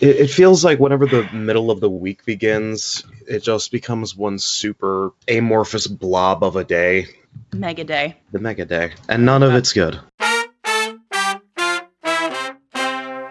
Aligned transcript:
It, 0.00 0.16
it 0.16 0.30
feels 0.30 0.64
like 0.64 0.78
whenever 0.78 1.06
the 1.06 1.28
middle 1.32 1.72
of 1.72 1.80
the 1.80 1.90
week 1.90 2.24
begins, 2.24 3.02
it 3.26 3.40
just 3.42 3.72
becomes 3.72 4.14
one 4.14 4.38
super 4.38 5.10
amorphous 5.26 5.88
blob 5.88 6.44
of 6.44 6.54
a 6.54 6.62
day. 6.62 7.06
Mega 7.52 7.82
day. 7.82 8.16
The 8.30 8.38
mega 8.38 8.64
day. 8.64 8.92
And 9.08 9.24
none 9.24 9.42
of 9.42 9.54
it's 9.54 9.72
good. 9.72 9.98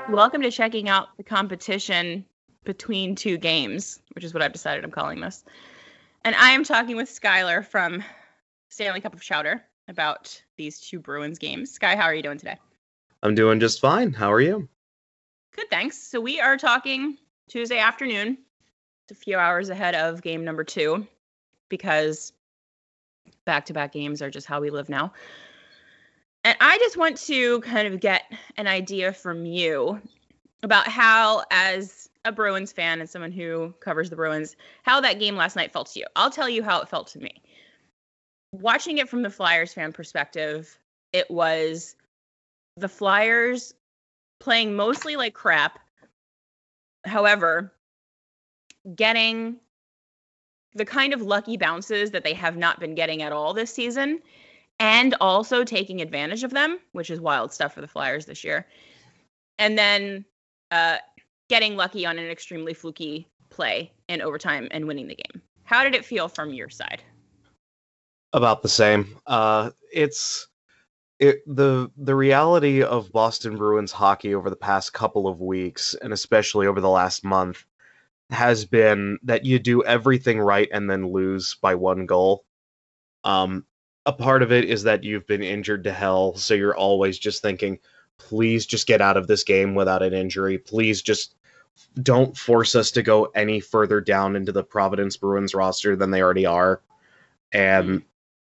Welcome 0.10 0.42
to 0.42 0.52
checking 0.52 0.90
out 0.90 1.16
the 1.16 1.24
competition 1.24 2.26
between 2.66 3.16
two 3.16 3.38
games, 3.38 4.02
which 4.12 4.26
is 4.26 4.34
what 4.34 4.44
I've 4.44 4.52
decided 4.52 4.84
I'm 4.84 4.92
calling 4.92 5.22
this. 5.22 5.46
And 6.26 6.36
I 6.36 6.52
am 6.52 6.66
talking 6.66 6.98
with 6.98 7.08
Skylar 7.08 7.66
from 7.66 8.04
Stanley 8.68 9.00
Cup 9.00 9.14
of 9.14 9.22
Chowder 9.22 9.64
about 9.88 10.42
these 10.58 10.82
two 10.82 11.00
Bruins 11.00 11.40
games. 11.40 11.72
Sky, 11.72 11.96
how 11.96 12.04
are 12.04 12.14
you 12.14 12.24
doing 12.24 12.40
today? 12.40 12.58
I'm 13.24 13.36
doing 13.36 13.62
just 13.62 13.80
fine. 13.80 14.12
How 14.12 14.34
are 14.34 14.42
you? 14.42 14.68
Good, 15.58 15.70
thanks. 15.72 15.98
So 15.98 16.22
we 16.22 16.40
are 16.40 16.56
talking 16.56 17.18
Tuesday 17.50 17.80
afternoon. 17.80 18.38
It's 19.10 19.20
a 19.20 19.24
few 19.24 19.38
hours 19.38 19.70
ahead 19.70 19.96
of 19.96 20.22
game 20.22 20.46
number 20.46 20.64
two 20.64 21.08
because 21.68 22.32
back 23.44 23.66
to 23.66 23.74
back 23.74 23.92
games 23.92 24.22
are 24.22 24.30
just 24.30 24.46
how 24.46 24.62
we 24.62 24.70
live 24.70 24.88
now. 24.88 25.14
And 26.44 26.56
I 26.62 26.78
just 26.78 26.96
want 26.96 27.18
to 27.26 27.60
kind 27.62 27.92
of 27.92 28.00
get 28.00 28.32
an 28.56 28.68
idea 28.68 29.12
from 29.12 29.48
you 29.48 30.00
about 30.62 30.88
how, 30.88 31.44
as 31.50 32.08
a 32.24 32.32
Bruins 32.32 32.72
fan 32.72 33.00
and 33.00 33.10
someone 33.10 33.32
who 33.32 33.74
covers 33.80 34.12
the 34.12 34.16
Bruins, 34.16 34.56
how 34.84 35.02
that 35.02 35.20
game 35.20 35.36
last 35.36 35.56
night 35.56 35.74
felt 35.74 35.88
to 35.94 36.00
you. 36.00 36.06
I'll 36.16 36.30
tell 36.30 36.48
you 36.48 36.62
how 36.62 36.82
it 36.82 36.90
felt 36.90 37.08
to 37.08 37.20
me. 37.20 37.42
Watching 38.52 39.00
it 39.00 39.10
from 39.10 39.24
the 39.24 39.32
Flyers 39.32 39.74
fan 39.74 39.92
perspective, 39.92 40.78
it 41.14 41.32
was 41.32 41.96
the 42.76 42.88
Flyers 42.88 43.74
playing 44.40 44.76
mostly 44.76 45.16
like 45.16 45.34
crap. 45.34 45.80
However, 47.06 47.74
getting 48.96 49.58
the 50.74 50.86
kind 50.86 51.14
of 51.14 51.22
lucky 51.22 51.58
bounces 51.58 52.12
that 52.12 52.24
they 52.24 52.34
have 52.34 52.56
not 52.56 52.80
been 52.80 52.96
getting 52.96 53.22
at 53.22 53.32
all 53.32 53.54
this 53.54 53.74
season 53.74 54.22
and 54.80 55.16
also 55.20 55.64
taking 55.64 56.02
advantage 56.02 56.44
of 56.44 56.52
them, 56.52 56.80
which 56.92 57.10
is 57.10 57.20
wild 57.20 57.52
stuff 57.52 57.74
for 57.74 57.82
the 57.82 57.88
Flyers 57.88 58.26
this 58.26 58.44
year. 58.44 58.68
And 59.58 59.78
then 59.78 60.24
uh, 60.70 60.98
getting 61.50 61.76
lucky 61.76 62.06
on 62.06 62.20
an 62.20 62.30
extremely 62.30 62.74
fluky 62.74 63.28
play 63.50 63.92
in 64.08 64.22
overtime 64.22 64.68
and 64.72 64.86
winning 64.86 65.08
the 65.08 65.16
game. 65.16 65.42
How 65.64 65.84
did 65.84 65.96
it 65.96 66.06
feel 66.06 66.28
from 66.28 66.54
your 66.54 66.70
side? 66.70 67.02
About 68.34 68.62
the 68.62 68.70
same. 68.70 69.18
Uh, 69.26 69.72
it's 69.92 70.48
it, 71.20 71.42
the 71.48 71.90
the 71.98 72.16
reality 72.16 72.84
of 72.84 73.12
Boston 73.12 73.58
Bruins 73.58 73.92
hockey 73.92 74.36
over 74.36 74.50
the 74.50 74.56
past 74.56 74.94
couple 74.94 75.28
of 75.28 75.42
weeks, 75.42 75.96
and 75.96 76.14
especially 76.14 76.68
over 76.68 76.82
the 76.82 76.90
last 76.90 77.24
month, 77.24 77.66
has 78.30 78.66
been 78.66 79.18
that 79.24 79.46
you 79.46 79.60
do 79.60 79.84
everything 79.84 80.40
right 80.40 80.70
and 80.72 80.90
then 80.90 81.12
lose 81.12 81.56
by 81.56 81.76
one 81.76 82.06
goal. 82.06 82.46
Um, 83.24 83.66
a 84.06 84.14
part 84.14 84.44
of 84.44 84.52
it 84.52 84.66
is 84.66 84.84
that 84.84 85.04
you've 85.04 85.28
been 85.28 85.44
injured 85.44 85.84
to 85.86 85.92
hell, 85.92 86.36
so 86.36 86.54
you're 86.54 86.78
always 86.78 87.18
just 87.18 87.42
thinking, 87.42 87.80
please 88.18 88.66
just 88.66 88.88
get 88.88 89.02
out 89.02 89.18
of 89.18 89.28
this 89.28 89.44
game 89.44 89.76
without 89.76 90.04
an 90.04 90.14
injury. 90.14 90.58
Please 90.58 91.02
just 91.02 91.36
don't 92.02 92.38
force 92.38 92.76
us 92.76 92.92
to 92.92 93.04
go 93.04 93.26
any 93.36 93.60
further 93.60 94.02
down 94.02 94.36
into 94.36 94.52
the 94.52 94.64
Providence 94.64 95.18
Bruins 95.18 95.54
roster 95.54 95.96
than 95.96 96.12
they 96.12 96.22
already 96.22 96.46
are. 96.46 96.82
And 97.52 98.04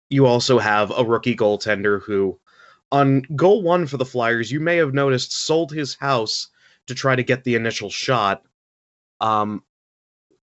you 0.09 0.25
also 0.25 0.59
have 0.59 0.91
a 0.95 1.03
rookie 1.03 1.35
goaltender 1.35 2.01
who 2.01 2.39
on 2.93 3.23
goal 3.35 3.63
one 3.63 3.87
for 3.87 3.97
the 3.97 4.05
Flyers, 4.05 4.51
you 4.51 4.59
may 4.59 4.77
have 4.77 4.93
noticed 4.93 5.33
sold 5.33 5.71
his 5.71 5.95
house 5.95 6.49
to 6.85 6.93
try 6.93 7.15
to 7.15 7.23
get 7.23 7.43
the 7.43 7.55
initial 7.55 7.89
shot, 7.89 8.43
um, 9.19 9.63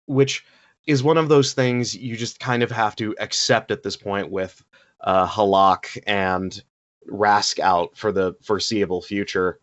which 0.06 0.46
is 0.86 1.02
one 1.02 1.18
of 1.18 1.28
those 1.28 1.54
things 1.54 1.96
you 1.96 2.16
just 2.16 2.40
kind 2.40 2.62
of 2.62 2.70
have 2.70 2.96
to 2.98 3.16
accept 3.20 3.72
at 3.72 3.82
this 3.82 3.98
point 3.98 4.30
with 4.30 4.64
uh, 5.02 5.28
Halak 5.28 5.98
and 6.06 6.64
Rask 7.12 7.58
out 7.60 7.98
for 7.98 8.12
the 8.12 8.36
foreseeable 8.44 9.02
future. 9.02 9.60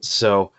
So 0.00 0.52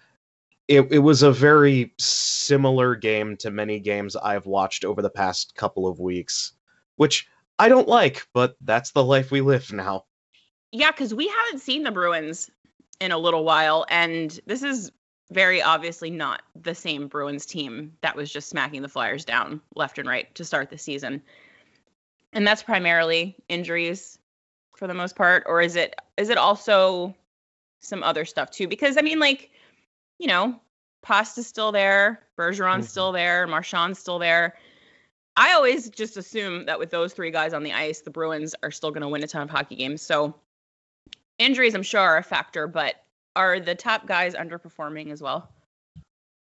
it, 0.68 0.82
it 0.92 1.00
was 1.00 1.24
a 1.24 1.32
very 1.32 1.92
similar 1.98 2.96
game 2.96 3.36
to 3.38 3.50
many 3.50 3.80
games 3.80 4.16
I've 4.16 4.46
watched 4.46 4.86
over 4.86 5.02
the 5.02 5.10
past 5.10 5.56
couple 5.56 5.88
of 5.88 6.00
weeks, 6.00 6.52
which 6.98 7.28
I 7.58 7.68
don't 7.68 7.88
like, 7.88 8.28
but 8.32 8.58
that's 8.62 8.92
the 8.92 9.04
life 9.04 9.32
we 9.32 9.42
live 9.42 9.74
now. 9.74 10.06
Yeah, 10.72 10.92
because 10.92 11.14
we 11.14 11.28
haven't 11.28 11.60
seen 11.60 11.84
the 11.84 11.92
Bruins 11.92 12.50
in 13.00 13.12
a 13.12 13.18
little 13.18 13.44
while, 13.44 13.86
and 13.90 14.38
this 14.46 14.64
is 14.64 14.92
very 15.32 15.62
obviously 15.62 16.10
not 16.10 16.42
the 16.56 16.76
same 16.76 17.08
Bruins 17.08 17.46
team 17.46 17.94
that 18.02 18.16
was 18.16 18.32
just 18.32 18.50
smacking 18.50 18.82
the 18.82 18.90
Flyers 18.90 19.26
down 19.26 19.62
left 19.76 19.98
and 19.98 20.08
right 20.08 20.34
to 20.36 20.46
start 20.46 20.70
the 20.70 20.78
season. 20.78 21.22
And 22.34 22.48
that's 22.48 22.64
primarily 22.64 23.36
injuries 23.50 24.20
for 24.76 24.88
the 24.88 24.94
most 24.94 25.16
part, 25.16 25.44
or 25.48 25.62
is 25.62 25.76
it 25.76 25.96
is 26.18 26.30
it 26.30 26.38
also 26.38 27.16
some 27.82 28.04
other 28.04 28.26
stuff 28.26 28.52
too? 28.52 28.68
Because 28.68 28.98
I 28.98 29.02
mean, 29.02 29.20
like, 29.20 29.50
you 30.20 30.28
know, 30.28 30.60
Pasta's 31.02 31.48
still 31.48 31.72
there, 31.72 32.22
Bergeron's 32.38 32.60
mm-hmm. 32.60 32.84
still 32.84 33.12
there, 33.12 33.48
Marchand's 33.48 34.00
still 34.00 34.20
there. 34.20 34.56
I 35.36 35.54
always 35.54 35.90
just 35.90 36.18
assume 36.18 36.66
that 36.66 36.80
with 36.80 36.90
those 36.90 37.14
three 37.14 37.32
guys 37.32 37.54
on 37.54 37.64
the 37.64 37.74
ice, 37.74 38.02
the 38.02 38.10
Bruins 38.10 38.56
are 38.64 38.72
still 38.72 38.92
going 38.92 39.02
to 39.02 39.08
win 39.08 39.24
a 39.24 39.28
ton 39.28 39.44
of 39.44 39.50
hockey 39.50 39.76
games. 39.76 40.02
So 40.02 40.36
injuries, 41.40 41.76
I'm 41.76 41.84
sure, 41.84 42.02
are 42.02 42.18
a 42.18 42.24
factor, 42.24 42.68
but 42.68 42.96
are 43.36 43.60
the 43.60 43.76
top 43.76 44.08
guys 44.08 44.34
underperforming 44.34 45.12
as 45.12 45.22
well? 45.22 45.52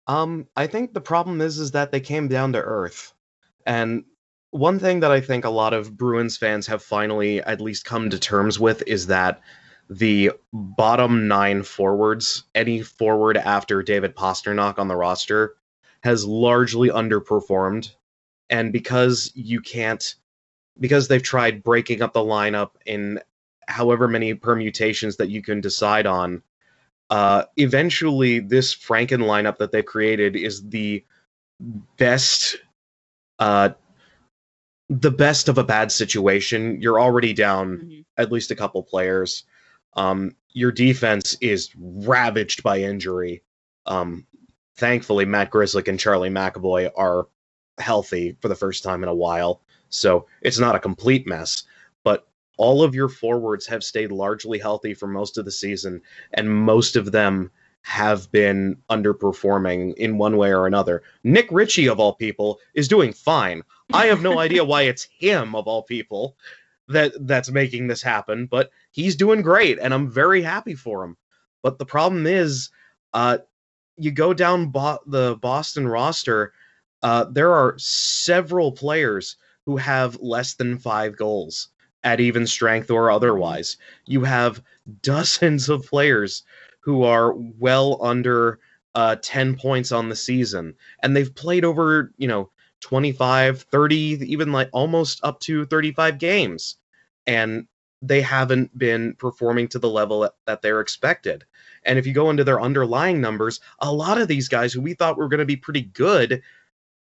Um, 0.07 0.47
I 0.55 0.67
think 0.67 0.93
the 0.93 1.01
problem 1.01 1.41
is 1.41 1.59
is 1.59 1.71
that 1.71 1.91
they 1.91 1.99
came 1.99 2.27
down 2.27 2.53
to 2.53 2.59
earth. 2.59 3.13
And 3.65 4.05
one 4.51 4.79
thing 4.79 5.01
that 5.01 5.11
I 5.11 5.21
think 5.21 5.45
a 5.45 5.49
lot 5.49 5.73
of 5.73 5.95
Bruins 5.95 6.37
fans 6.37 6.65
have 6.67 6.81
finally 6.81 7.41
at 7.41 7.61
least 7.61 7.85
come 7.85 8.09
to 8.09 8.19
terms 8.19 8.59
with 8.59 8.81
is 8.87 9.07
that 9.07 9.41
the 9.89 10.31
bottom 10.53 11.27
nine 11.27 11.63
forwards, 11.63 12.43
any 12.55 12.81
forward 12.81 13.37
after 13.37 13.83
David 13.83 14.15
Pastrnak 14.15 14.79
on 14.79 14.87
the 14.87 14.95
roster, 14.95 15.55
has 16.01 16.25
largely 16.25 16.89
underperformed. 16.89 17.93
And 18.49 18.73
because 18.73 19.31
you 19.35 19.61
can't, 19.61 20.15
because 20.79 21.07
they've 21.07 21.21
tried 21.21 21.63
breaking 21.63 22.01
up 22.01 22.13
the 22.13 22.19
lineup 22.19 22.71
in 22.85 23.19
however 23.69 24.07
many 24.07 24.33
permutations 24.33 25.17
that 25.17 25.29
you 25.29 25.41
can 25.41 25.61
decide 25.61 26.05
on. 26.05 26.41
Uh, 27.09 27.43
eventually, 27.57 28.39
this 28.39 28.75
Franken 28.75 29.23
lineup 29.23 29.57
that 29.57 29.71
they 29.71 29.83
created 29.83 30.35
is 30.35 30.67
the 30.69 31.05
best, 31.97 32.57
uh, 33.37 33.69
the 34.89 35.11
best 35.11 35.47
of 35.49 35.57
a 35.57 35.63
bad 35.63 35.91
situation. 35.91 36.81
You're 36.81 36.99
already 36.99 37.33
down 37.33 37.77
mm-hmm. 37.77 38.01
at 38.17 38.31
least 38.31 38.51
a 38.51 38.55
couple 38.55 38.83
players. 38.83 39.43
Um, 39.95 40.35
your 40.51 40.71
defense 40.71 41.37
is 41.41 41.69
ravaged 41.77 42.63
by 42.63 42.81
injury. 42.81 43.43
Um, 43.85 44.25
thankfully, 44.77 45.25
Matt 45.25 45.51
Grzelcyk 45.51 45.87
and 45.87 45.99
Charlie 45.99 46.29
McAvoy 46.29 46.91
are 46.95 47.27
healthy 47.79 48.35
for 48.41 48.49
the 48.49 48.55
first 48.55 48.83
time 48.83 49.03
in 49.03 49.09
a 49.09 49.15
while, 49.15 49.61
so 49.89 50.27
it's 50.41 50.59
not 50.59 50.75
a 50.75 50.79
complete 50.79 51.27
mess 51.27 51.63
all 52.59 52.83
of 52.83 52.93
your 52.93 53.07
forwards 53.07 53.65
have 53.65 53.85
stayed 53.85 54.11
largely 54.11 54.59
healthy 54.59 54.93
for 54.93 55.07
most 55.07 55.37
of 55.37 55.45
the 55.45 55.51
season, 55.51 56.01
and 56.33 56.53
most 56.53 56.97
of 56.97 57.13
them 57.13 57.49
have 57.83 58.29
been 58.33 58.75
underperforming 58.89 59.93
in 59.95 60.17
one 60.17 60.35
way 60.35 60.53
or 60.53 60.67
another. 60.67 61.01
Nick 61.23 61.47
Ritchie, 61.51 61.87
of 61.87 62.01
all 62.01 62.13
people, 62.13 62.59
is 62.73 62.89
doing 62.89 63.13
fine. 63.13 63.63
I 63.93 64.07
have 64.07 64.21
no 64.21 64.39
idea 64.39 64.65
why 64.65 64.83
it's 64.83 65.07
him, 65.17 65.55
of 65.55 65.67
all 65.67 65.83
people, 65.83 66.35
that 66.89 67.13
that's 67.21 67.49
making 67.49 67.87
this 67.87 68.01
happen, 68.01 68.45
but 68.45 68.71
he's 68.91 69.15
doing 69.15 69.41
great, 69.41 69.79
and 69.79 69.93
I'm 69.93 70.11
very 70.11 70.41
happy 70.41 70.75
for 70.75 71.05
him. 71.05 71.15
But 71.63 71.79
the 71.79 71.85
problem 71.85 72.27
is, 72.27 72.71
uh, 73.13 73.37
you 73.95 74.11
go 74.11 74.33
down 74.33 74.67
bo- 74.67 74.99
the 75.07 75.37
Boston 75.37 75.87
roster, 75.87 76.51
uh, 77.03 77.23
there 77.31 77.53
are 77.53 77.75
several 77.77 78.73
players 78.73 79.37
who 79.65 79.77
have 79.77 80.19
less 80.19 80.55
than 80.55 80.77
five 80.77 81.15
goals 81.15 81.69
at 82.03 82.19
even 82.19 82.47
strength 82.47 82.89
or 82.89 83.11
otherwise. 83.11 83.77
You 84.05 84.23
have 84.23 84.61
dozens 85.01 85.69
of 85.69 85.85
players 85.85 86.43
who 86.79 87.03
are 87.03 87.33
well 87.33 87.99
under 88.01 88.59
uh, 88.95 89.17
10 89.21 89.55
points 89.55 89.91
on 89.91 90.09
the 90.09 90.15
season, 90.15 90.75
and 91.03 91.15
they've 91.15 91.33
played 91.33 91.65
over, 91.65 92.11
you 92.17 92.27
know, 92.27 92.49
25, 92.81 93.61
30, 93.63 93.97
even 94.21 94.51
like 94.51 94.69
almost 94.71 95.19
up 95.23 95.39
to 95.41 95.65
35 95.65 96.17
games. 96.17 96.77
And 97.27 97.67
they 98.01 98.21
haven't 98.21 98.75
been 98.77 99.13
performing 99.15 99.67
to 99.67 99.79
the 99.79 99.89
level 99.89 100.29
that 100.45 100.61
they're 100.61 100.79
expected. 100.79 101.43
And 101.83 101.99
if 101.99 102.07
you 102.07 102.13
go 102.13 102.29
into 102.29 102.43
their 102.43 102.61
underlying 102.61 103.19
numbers, 103.19 103.59
a 103.79 103.91
lot 103.91 104.19
of 104.19 104.27
these 104.27 104.47
guys 104.47 104.73
who 104.73 104.81
we 104.81 104.93
thought 104.93 105.17
were 105.17 105.27
going 105.27 105.39
to 105.39 105.45
be 105.45 105.57
pretty 105.57 105.81
good 105.81 106.41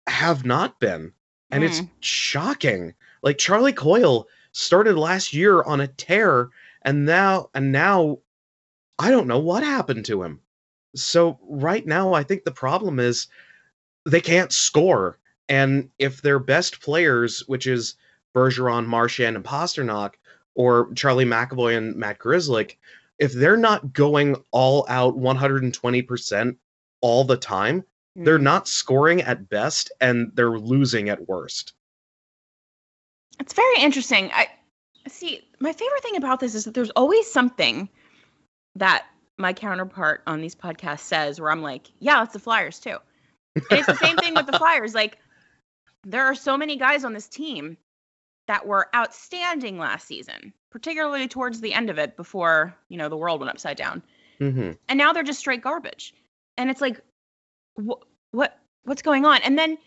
have 0.07 0.45
not 0.45 0.79
been. 0.81 1.13
And 1.51 1.65
mm. 1.65 1.69
it's 1.69 1.83
shocking. 2.01 2.95
Like 3.23 3.39
Charlie 3.39 3.73
Coyle 3.73 4.27
started 4.55 4.97
last 4.97 5.35
year 5.35 5.63
on 5.65 5.81
a 5.81 5.89
tear 5.89 6.49
and 6.83 7.05
now 7.05 7.51
and 7.55 7.73
now 7.73 8.19
I 8.99 9.11
don't 9.11 9.27
know 9.27 9.41
what 9.41 9.63
happened 9.65 10.05
to 10.07 10.23
him. 10.23 10.41
So 10.95 11.39
right 11.43 11.85
now, 11.85 12.15
I 12.15 12.23
think 12.23 12.45
the 12.45 12.53
problem 12.53 13.01
is 13.01 13.27
they 14.07 14.21
can't 14.21 14.53
score. 14.53 15.19
And 15.49 15.91
if 15.99 16.23
their 16.23 16.39
best 16.39 16.81
players, 16.81 17.41
which 17.49 17.67
is 17.67 17.97
Bergeron, 18.35 18.87
Marchand, 18.87 19.35
and 19.37 19.45
Pastrnak, 19.45 20.15
or 20.55 20.93
Charlie 20.95 21.25
McAvoy 21.25 21.77
and 21.77 21.97
Matt 21.97 22.21
Grzelcyk, 22.21 22.77
if 23.19 23.33
they're 23.33 23.57
not 23.57 23.93
going 23.93 24.37
all 24.53 24.87
out 24.89 25.17
120% 25.19 26.57
all 27.01 27.25
the 27.25 27.37
time, 27.37 27.85
they're 28.15 28.39
Mm. 28.39 28.43
not 28.43 28.69
scoring 28.69 29.23
at 29.23 29.49
best 29.49 29.91
and 30.01 30.31
they're 30.35 30.59
losing 30.59 31.09
at 31.09 31.29
worst. 31.29 31.73
It's 33.41 33.53
very 33.53 33.81
interesting. 33.81 34.31
I 34.33 34.49
see. 35.09 35.41
My 35.61 35.73
favorite 35.73 36.03
thing 36.03 36.17
about 36.17 36.41
this 36.41 36.55
is 36.55 36.65
that 36.65 36.75
there's 36.75 36.91
always 36.91 37.31
something 37.31 37.89
that 38.77 39.05
my 39.39 39.53
counterpart 39.53 40.23
on 40.27 40.41
these 40.41 40.55
podcasts 40.55 41.01
says 41.01 41.41
where 41.41 41.51
I'm 41.51 41.63
like, 41.63 41.91
yeah, 41.99 42.23
it's 42.23 42.33
the 42.33 42.39
Flyers 42.39 42.79
too. 42.79 42.97
And 43.57 43.81
it's 43.81 43.87
the 43.87 43.97
same 43.97 44.17
thing 44.17 44.35
with 44.35 44.47
the 44.47 44.53
Flyers. 44.59 44.95
Like, 44.95 45.19
there 46.05 46.25
are 46.27 46.35
so 46.35 46.57
many 46.57 46.77
guys 46.77 47.05
on 47.05 47.13
this 47.13 47.29
team 47.29 47.77
that 48.47 48.67
were 48.67 48.89
outstanding 48.95 49.79
last 49.79 50.07
season, 50.07 50.53
particularly 50.71 51.29
towards 51.29 51.61
the 51.61 51.73
end 51.73 51.91
of 51.91 51.99
it 51.99 52.17
before, 52.17 52.77
you 52.89 52.99
know, 52.99 53.09
the 53.09 53.17
world 53.17 53.41
went 53.41 53.51
upside 53.51 53.77
down. 53.77 54.03
hmm 54.39 54.73
And 54.89 54.99
now 54.99 55.13
they're 55.13 55.23
just 55.23 55.39
straight 55.41 55.63
garbage. 55.63 56.15
And 56.57 56.71
it's 56.71 56.81
like, 56.81 57.01
wh- 57.77 58.03
what 58.33 58.59
what's 58.85 59.03
going 59.03 59.25
on? 59.25 59.41
And 59.43 59.59
then 59.59 59.79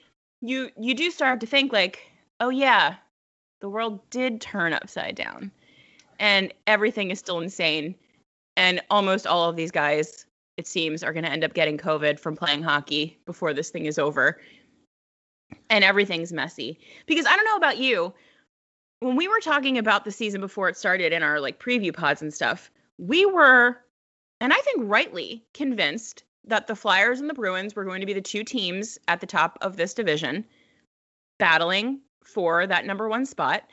you 0.42 0.70
you 0.80 0.96
do 0.96 1.12
start 1.12 1.42
to 1.42 1.46
think 1.46 1.72
like, 1.72 2.00
oh 2.40 2.50
yeah, 2.50 2.96
the 3.60 3.70
world 3.70 4.08
did 4.10 4.42
turn 4.42 4.74
upside 4.74 5.16
down. 5.16 5.52
And 6.20 6.54
everything 6.66 7.12
is 7.12 7.20
still 7.20 7.40
insane. 7.40 7.96
And 8.56 8.82
almost 8.90 9.28
all 9.28 9.50
of 9.50 9.56
these 9.56 9.72
guys, 9.72 10.26
it 10.58 10.68
seems, 10.68 11.04
are 11.04 11.14
going 11.14 11.26
to 11.26 11.32
end 11.32 11.44
up 11.44 11.54
getting 11.54 11.78
COVID 11.78 12.20
from 12.20 12.36
playing 12.36 12.64
hockey 12.64 13.20
before 13.26 13.54
this 13.54 13.70
thing 13.70 13.86
is 13.86 14.00
over. 14.00 14.40
And 15.70 15.84
everything's 15.84 16.34
messy. 16.34 16.80
Because 17.06 17.26
I 17.26 17.36
don't 17.36 17.46
know 17.46 17.56
about 17.56 17.78
you, 17.78 18.14
when 19.00 19.16
we 19.16 19.28
were 19.28 19.40
talking 19.40 19.78
about 19.78 20.06
the 20.06 20.12
season 20.12 20.42
before 20.42 20.70
it 20.70 20.78
started 20.78 21.14
in 21.14 21.22
our 21.22 21.40
like 21.40 21.60
preview 21.60 21.94
pods 21.94 22.22
and 22.22 22.34
stuff, 22.34 22.72
we 22.98 23.26
were, 23.26 23.80
and 24.42 24.52
I 24.52 24.58
think 24.58 24.82
rightly, 24.82 25.46
convinced 25.54 26.24
that 26.46 26.68
the 26.68 26.76
Flyers 26.76 27.20
and 27.20 27.30
the 27.30 27.36
Bruins 27.36 27.76
were 27.76 27.86
going 27.86 28.00
to 28.00 28.08
be 28.08 28.14
the 28.14 28.22
two 28.22 28.44
teams 28.44 28.98
at 29.08 29.20
the 29.20 29.28
top 29.28 29.58
of 29.62 29.78
this 29.78 29.94
division 29.94 30.46
battling 31.38 32.00
for 32.28 32.68
that 32.68 32.86
number 32.86 33.08
one 33.08 33.26
spot. 33.26 33.64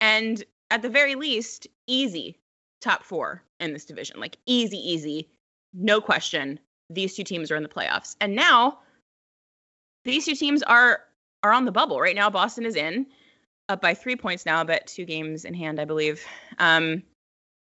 And 0.00 0.42
at 0.70 0.82
the 0.82 0.88
very 0.88 1.14
least, 1.14 1.66
easy 1.86 2.38
top 2.80 3.04
four 3.04 3.42
in 3.60 3.72
this 3.72 3.84
division. 3.84 4.18
Like 4.20 4.36
easy, 4.46 4.78
easy, 4.78 5.28
no 5.72 6.00
question. 6.00 6.58
These 6.90 7.14
two 7.14 7.24
teams 7.24 7.50
are 7.50 7.56
in 7.56 7.62
the 7.62 7.68
playoffs. 7.68 8.16
And 8.20 8.34
now 8.34 8.78
these 10.04 10.24
two 10.24 10.34
teams 10.34 10.62
are 10.62 11.00
are 11.42 11.52
on 11.52 11.64
the 11.64 11.72
bubble. 11.72 12.00
Right 12.00 12.14
now, 12.14 12.30
Boston 12.30 12.64
is 12.64 12.76
in, 12.76 13.06
up 13.68 13.80
by 13.80 13.94
three 13.94 14.14
points 14.16 14.46
now, 14.46 14.62
but 14.62 14.86
two 14.86 15.04
games 15.04 15.44
in 15.44 15.54
hand, 15.54 15.80
I 15.80 15.84
believe. 15.84 16.24
Um, 16.58 17.02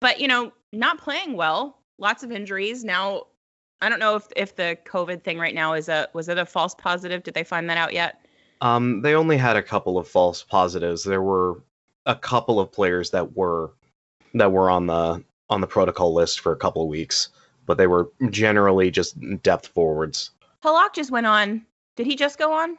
but 0.01 0.19
you 0.19 0.27
know, 0.27 0.51
not 0.73 0.97
playing 0.97 1.35
well, 1.35 1.79
lots 1.97 2.23
of 2.23 2.31
injuries. 2.31 2.83
Now 2.83 3.27
I 3.81 3.89
don't 3.89 3.99
know 3.99 4.15
if 4.15 4.27
if 4.35 4.55
the 4.55 4.77
COVID 4.85 5.23
thing 5.23 5.39
right 5.39 5.55
now 5.55 5.73
is 5.73 5.89
a 5.89 6.07
was 6.13 6.29
it 6.29 6.37
a 6.37 6.45
false 6.45 6.75
positive? 6.75 7.23
Did 7.23 7.33
they 7.33 7.43
find 7.43 7.69
that 7.69 7.77
out 7.77 7.93
yet? 7.93 8.25
Um, 8.61 9.01
they 9.01 9.15
only 9.15 9.37
had 9.37 9.57
a 9.57 9.63
couple 9.63 9.97
of 9.97 10.07
false 10.07 10.43
positives. 10.43 11.03
There 11.03 11.21
were 11.21 11.61
a 12.05 12.15
couple 12.15 12.59
of 12.59 12.71
players 12.71 13.09
that 13.11 13.35
were 13.35 13.71
that 14.33 14.51
were 14.51 14.69
on 14.69 14.87
the 14.87 15.23
on 15.49 15.61
the 15.61 15.67
protocol 15.67 16.13
list 16.13 16.39
for 16.39 16.51
a 16.51 16.57
couple 16.57 16.81
of 16.81 16.87
weeks, 16.87 17.29
but 17.65 17.77
they 17.77 17.87
were 17.87 18.09
generally 18.29 18.91
just 18.91 19.17
depth 19.43 19.67
forwards. 19.67 20.31
Halak 20.63 20.93
just 20.93 21.11
went 21.11 21.25
on. 21.25 21.65
Did 21.97 22.05
he 22.05 22.15
just 22.15 22.37
go 22.37 22.53
on? 22.53 22.77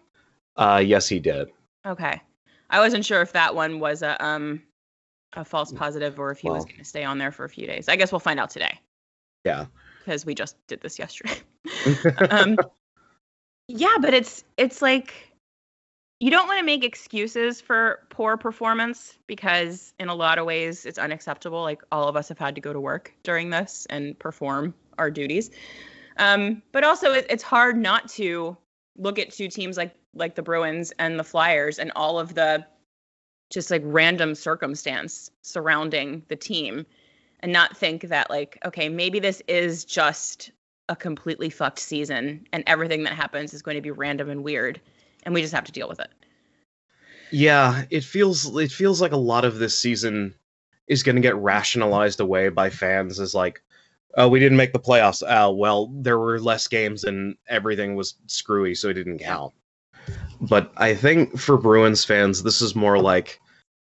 Uh, 0.56 0.82
yes, 0.84 1.08
he 1.08 1.18
did. 1.18 1.50
Okay. 1.84 2.20
I 2.70 2.80
wasn't 2.80 3.04
sure 3.04 3.20
if 3.20 3.32
that 3.32 3.54
one 3.54 3.80
was 3.80 4.02
a 4.02 4.24
um 4.24 4.62
a 5.34 5.44
false 5.44 5.72
positive 5.72 6.18
or 6.20 6.30
if 6.30 6.38
he 6.38 6.48
was 6.50 6.64
going 6.64 6.76
to 6.78 6.84
stay 6.84 7.04
on 7.04 7.18
there 7.18 7.32
for 7.32 7.44
a 7.44 7.48
few 7.48 7.66
days. 7.66 7.88
I 7.88 7.96
guess 7.96 8.12
we'll 8.12 8.18
find 8.20 8.38
out 8.38 8.50
today 8.50 8.78
Yeah. 9.44 9.64
because 10.00 10.26
we 10.26 10.34
just 10.34 10.56
did 10.66 10.80
this 10.82 10.98
yesterday. 10.98 11.34
um, 12.30 12.56
yeah, 13.68 13.96
but 14.00 14.12
it's 14.14 14.44
it's 14.58 14.82
like 14.82 15.31
you 16.22 16.30
don't 16.30 16.46
want 16.46 16.60
to 16.60 16.64
make 16.64 16.84
excuses 16.84 17.60
for 17.60 18.06
poor 18.08 18.36
performance 18.36 19.18
because 19.26 19.92
in 19.98 20.08
a 20.08 20.14
lot 20.14 20.38
of 20.38 20.46
ways 20.46 20.86
it's 20.86 20.96
unacceptable. 20.96 21.62
Like 21.62 21.82
all 21.90 22.06
of 22.06 22.14
us 22.14 22.28
have 22.28 22.38
had 22.38 22.54
to 22.54 22.60
go 22.60 22.72
to 22.72 22.78
work 22.78 23.12
during 23.24 23.50
this 23.50 23.88
and 23.90 24.16
perform 24.16 24.72
our 24.98 25.10
duties. 25.10 25.50
Um, 26.18 26.62
but 26.70 26.84
also 26.84 27.10
it, 27.10 27.26
it's 27.28 27.42
hard 27.42 27.76
not 27.76 28.08
to 28.10 28.56
look 28.96 29.18
at 29.18 29.32
two 29.32 29.48
teams 29.48 29.76
like 29.76 29.96
like 30.14 30.36
the 30.36 30.42
Bruins 30.42 30.92
and 30.96 31.18
the 31.18 31.24
Flyers 31.24 31.80
and 31.80 31.90
all 31.96 32.20
of 32.20 32.36
the 32.36 32.64
just 33.50 33.72
like 33.72 33.82
random 33.84 34.36
circumstance 34.36 35.28
surrounding 35.42 36.22
the 36.28 36.36
team 36.36 36.86
and 37.40 37.52
not 37.52 37.76
think 37.76 38.02
that 38.02 38.30
like 38.30 38.58
okay 38.64 38.88
maybe 38.88 39.18
this 39.18 39.42
is 39.48 39.84
just 39.84 40.52
a 40.88 40.94
completely 40.94 41.50
fucked 41.50 41.80
season 41.80 42.46
and 42.52 42.62
everything 42.68 43.02
that 43.02 43.14
happens 43.14 43.52
is 43.52 43.62
going 43.62 43.76
to 43.76 43.80
be 43.80 43.90
random 43.90 44.30
and 44.30 44.44
weird 44.44 44.80
and 45.22 45.34
we 45.34 45.40
just 45.40 45.54
have 45.54 45.64
to 45.64 45.72
deal 45.72 45.88
with 45.88 46.00
it 46.00 46.10
Yeah, 47.30 47.84
it 47.90 48.04
feels 48.04 48.54
it 48.56 48.72
feels 48.72 49.00
like 49.00 49.12
a 49.12 49.16
lot 49.16 49.44
of 49.44 49.58
this 49.58 49.78
season 49.78 50.34
is 50.88 51.02
going 51.02 51.16
to 51.16 51.22
get 51.22 51.36
rationalized 51.36 52.20
away 52.20 52.48
by 52.48 52.70
fans 52.70 53.18
as 53.20 53.34
like, 53.34 53.62
oh, 54.16 54.28
we 54.28 54.40
didn't 54.40 54.58
make 54.58 54.72
the 54.72 54.78
playoffs. 54.78 55.22
Oh, 55.26 55.52
well, 55.52 55.86
there 55.94 56.18
were 56.18 56.38
less 56.38 56.68
games 56.68 57.04
and 57.04 57.36
everything 57.48 57.94
was 57.94 58.14
screwy, 58.26 58.74
so 58.74 58.88
it 58.88 58.94
didn't 58.94 59.18
count. 59.18 59.54
But 60.40 60.72
I 60.76 60.94
think 60.94 61.38
for 61.38 61.56
Bruins 61.56 62.04
fans, 62.04 62.42
this 62.42 62.60
is 62.60 62.74
more 62.74 62.98
like, 62.98 63.40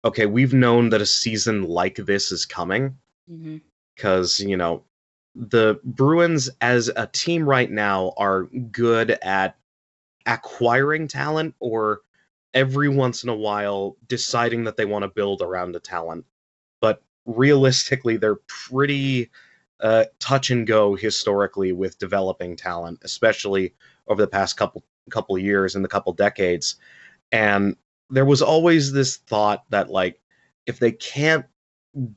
okay, 0.06 0.26
we've 0.26 0.54
known 0.54 0.90
that 0.90 1.02
a 1.02 1.06
season 1.06 1.64
like 1.64 1.98
this 1.98 2.32
is 2.32 2.46
coming 2.46 2.98
mm-hmm. 3.30 3.58
because 3.96 4.40
you 4.40 4.58
know 4.58 4.84
the 5.36 5.80
Bruins 5.84 6.50
as 6.62 6.90
a 6.96 7.08
team 7.08 7.48
right 7.48 7.70
now 7.70 8.14
are 8.18 8.44
good 8.72 9.12
at 9.22 9.58
acquiring 10.28 11.08
talent 11.08 11.56
or 11.60 12.02
every 12.54 12.90
once 12.90 13.24
in 13.24 13.30
a 13.30 13.36
while 13.36 13.98
deciding 14.08 14.66
that 14.66 14.78
they 14.78 14.86
want 14.86 15.04
to 15.04 15.10
build 15.10 15.42
around 15.42 15.76
a 15.76 15.80
talent. 15.80 16.26
But 16.82 17.02
realistically, 17.26 18.18
they're 18.18 18.40
pretty 18.48 19.30
uh, 19.80 20.06
touch 20.20 20.50
and 20.50 20.66
go 20.66 20.96
historically 20.96 21.72
with 21.72 22.00
developing 22.00 22.56
talent, 22.56 23.00
especially 23.04 23.74
over 24.08 24.22
the 24.22 24.28
past 24.28 24.58
couple 24.58 24.84
couple 25.10 25.38
years 25.38 25.76
and 25.76 25.86
the 25.86 25.90
couple 25.90 26.12
decades. 26.14 26.76
And 27.32 27.76
there 28.10 28.26
was 28.26 28.42
always 28.42 28.92
this 28.92 29.18
thought 29.18 29.64
that 29.70 29.90
like 29.90 30.20
if 30.66 30.80
they 30.80 30.92
can't 30.92 31.46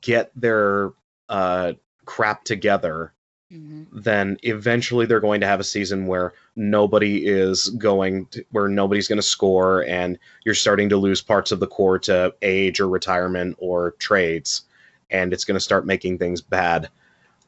get 0.01 0.31
their 0.35 0.91
uh, 1.29 1.73
crap 2.05 2.43
together, 2.43 3.13
Mm-hmm. 3.51 3.99
then 3.99 4.37
eventually 4.43 5.05
they're 5.05 5.19
going 5.19 5.41
to 5.41 5.47
have 5.47 5.59
a 5.59 5.65
season 5.65 6.07
where 6.07 6.33
nobody 6.55 7.27
is 7.27 7.67
going 7.71 8.27
to, 8.27 8.45
where 8.51 8.69
nobody's 8.69 9.09
going 9.09 9.17
to 9.17 9.23
score 9.23 9.83
and 9.83 10.17
you're 10.45 10.55
starting 10.55 10.87
to 10.87 10.95
lose 10.95 11.21
parts 11.21 11.51
of 11.51 11.59
the 11.59 11.67
core 11.67 11.99
to 11.99 12.33
age 12.41 12.79
or 12.79 12.87
retirement 12.87 13.57
or 13.59 13.91
trades 13.99 14.61
and 15.09 15.33
it's 15.33 15.43
going 15.43 15.55
to 15.55 15.59
start 15.59 15.85
making 15.85 16.17
things 16.17 16.39
bad. 16.39 16.89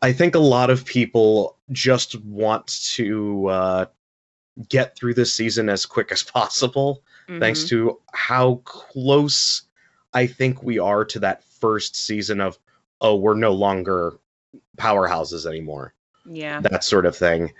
I 0.02 0.12
think 0.12 0.36
a 0.36 0.40
lot 0.40 0.70
of 0.70 0.84
people 0.84 1.56
just 1.72 2.20
want 2.26 2.68
to 2.96 3.48
uh, 3.48 3.86
get 4.68 4.98
through 4.98 5.14
this 5.14 5.34
season 5.34 5.70
as 5.70 5.86
quick 5.86 6.12
as 6.12 6.22
possible 6.22 7.02
thanks 7.40 7.64
to 7.66 8.00
how 8.14 8.56
close 8.66 9.64
I 10.14 10.28
think 10.28 10.62
we 10.62 10.80
are 10.80 11.06
to 11.06 11.20
that 11.20 11.44
first 11.44 11.96
season 11.96 12.42
of 12.42 12.60
oh 13.02 13.16
we're 13.16 13.36
no 13.36 13.52
longer 13.52 14.20
powerhouses 14.78 15.46
anymore. 15.46 15.94
Yeah. 16.26 16.62
That 16.62 16.84
sort 16.84 17.06
of 17.06 17.16
thing. 17.16 17.54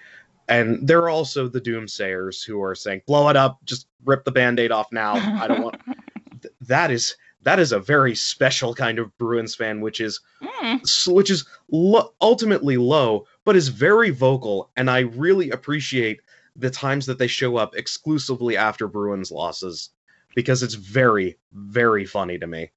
And 0.50 0.88
there 0.88 1.00
are 1.00 1.10
also 1.10 1.48
the 1.48 1.62
doomsayers 1.62 2.46
who 2.46 2.62
are 2.62 2.76
saying 2.76 3.02
blow 3.08 3.30
it 3.30 3.36
up. 3.38 3.60
Just 3.66 3.88
rip 4.06 4.26
the 4.26 4.32
band-aid 4.32 4.72
off 4.72 4.92
now. 4.92 5.14
I 5.14 5.48
don't 5.48 5.64
want 5.64 5.82
Th- 6.42 6.54
that 6.62 6.92
is 6.92 7.16
that 7.44 7.60
is 7.60 7.72
a 7.74 7.80
very 7.80 8.16
special 8.16 8.74
kind 8.74 9.00
of 9.00 9.18
bruins 9.18 9.56
fan 9.56 9.82
which 9.82 10.00
is 10.02 10.20
Mm. 10.62 11.14
which 11.14 11.30
is 11.30 11.46
lo- 11.72 12.14
ultimately 12.22 12.78
low 12.78 13.26
but 13.46 13.56
is 13.56 13.68
very 13.70 14.10
vocal. 14.12 14.70
And 14.78 14.90
i 14.90 15.00
really 15.02 15.50
appreciate 15.52 16.20
the 16.56 16.70
times 16.70 17.06
that 17.06 17.18
they 17.18 17.28
show 17.28 17.58
up 17.58 17.76
exclusively 17.76 18.56
after 18.58 18.88
bruins 18.88 19.32
losses 19.32 19.90
because 20.36 20.64
it's 20.64 20.74
very 20.76 21.38
very 21.54 22.06
funny 22.06 22.38
to 22.40 22.48
me. 22.48 22.70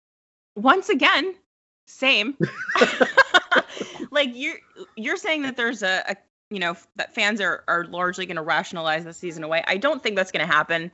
Once 0.56 0.88
again 0.88 1.34
same 1.86 2.36
like 4.16 4.30
you're 4.34 4.56
you're 4.96 5.16
saying 5.16 5.42
that 5.42 5.56
there's 5.56 5.82
a, 5.84 6.02
a 6.08 6.16
you 6.50 6.58
know 6.58 6.74
that 6.96 7.14
fans 7.14 7.40
are 7.40 7.62
are 7.68 7.84
largely 7.84 8.26
going 8.26 8.36
to 8.36 8.42
rationalize 8.42 9.04
the 9.04 9.12
season 9.12 9.44
away 9.44 9.62
i 9.68 9.76
don't 9.76 10.02
think 10.02 10.16
that's 10.16 10.32
going 10.32 10.44
to 10.44 10.52
happen 10.52 10.90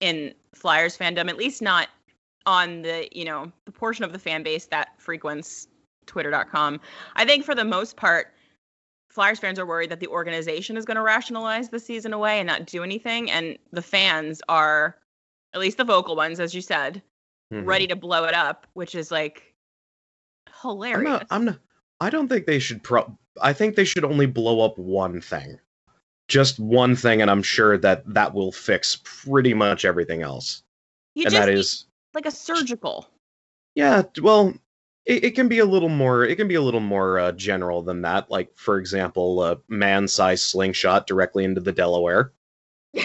in 0.00 0.34
flyers 0.54 0.98
fandom 0.98 1.28
at 1.28 1.36
least 1.36 1.62
not 1.62 1.88
on 2.46 2.82
the 2.82 3.08
you 3.12 3.24
know 3.24 3.52
the 3.66 3.72
portion 3.72 4.04
of 4.04 4.12
the 4.12 4.18
fan 4.18 4.42
base 4.42 4.66
that 4.66 4.88
frequents 4.98 5.68
twitter.com 6.06 6.80
i 7.14 7.24
think 7.24 7.44
for 7.44 7.54
the 7.54 7.64
most 7.64 7.96
part 7.96 8.34
Flyers 9.10 9.38
fans 9.38 9.58
are 9.58 9.66
worried 9.66 9.90
that 9.90 10.00
the 10.00 10.06
organization 10.06 10.78
is 10.78 10.86
going 10.86 10.96
to 10.96 11.02
rationalize 11.02 11.68
the 11.68 11.78
season 11.78 12.14
away 12.14 12.38
and 12.38 12.46
not 12.46 12.64
do 12.64 12.82
anything, 12.82 13.30
and 13.30 13.58
the 13.70 13.82
fans 13.82 14.40
are, 14.48 14.96
at 15.52 15.60
least 15.60 15.76
the 15.76 15.84
vocal 15.84 16.16
ones, 16.16 16.40
as 16.40 16.54
you 16.54 16.62
said, 16.62 17.02
Mhm. 17.52 17.66
ready 17.66 17.86
to 17.88 17.94
blow 17.94 18.24
it 18.24 18.32
up, 18.32 18.66
which 18.72 18.94
is 18.94 19.10
like 19.10 19.54
I'm 20.46 20.52
hilarious. 20.62 21.10
not. 21.10 21.26
I'm 21.30 21.44
not. 21.44 21.58
I 22.02 22.10
don't 22.10 22.26
think 22.26 22.46
they 22.46 22.58
should. 22.58 22.82
Pro. 22.82 23.16
I 23.40 23.52
think 23.52 23.76
they 23.76 23.84
should 23.84 24.04
only 24.04 24.26
blow 24.26 24.60
up 24.60 24.76
one 24.76 25.20
thing, 25.20 25.60
just 26.26 26.58
one 26.58 26.96
thing, 26.96 27.22
and 27.22 27.30
I'm 27.30 27.44
sure 27.44 27.78
that 27.78 28.02
that 28.12 28.34
will 28.34 28.50
fix 28.50 29.00
pretty 29.04 29.54
much 29.54 29.84
everything 29.84 30.20
else. 30.20 30.64
you 31.14 31.26
and 31.26 31.34
that 31.34 31.48
like 32.12 32.26
a 32.26 32.32
surgical. 32.32 33.08
yeah. 33.76 34.02
Well, 34.20 34.52
it, 35.06 35.24
it 35.26 35.30
can 35.36 35.46
be 35.46 35.60
a 35.60 35.64
little 35.64 35.88
more. 35.88 36.24
It 36.24 36.34
can 36.34 36.48
be 36.48 36.56
a 36.56 36.60
little 36.60 36.80
more 36.80 37.20
uh, 37.20 37.30
general 37.32 37.82
than 37.82 38.02
that. 38.02 38.28
Like, 38.28 38.50
for 38.56 38.78
example, 38.78 39.44
a 39.44 39.58
man-sized 39.68 40.42
slingshot 40.42 41.06
directly 41.06 41.44
into 41.44 41.60
the 41.60 41.72
Delaware. 41.72 42.32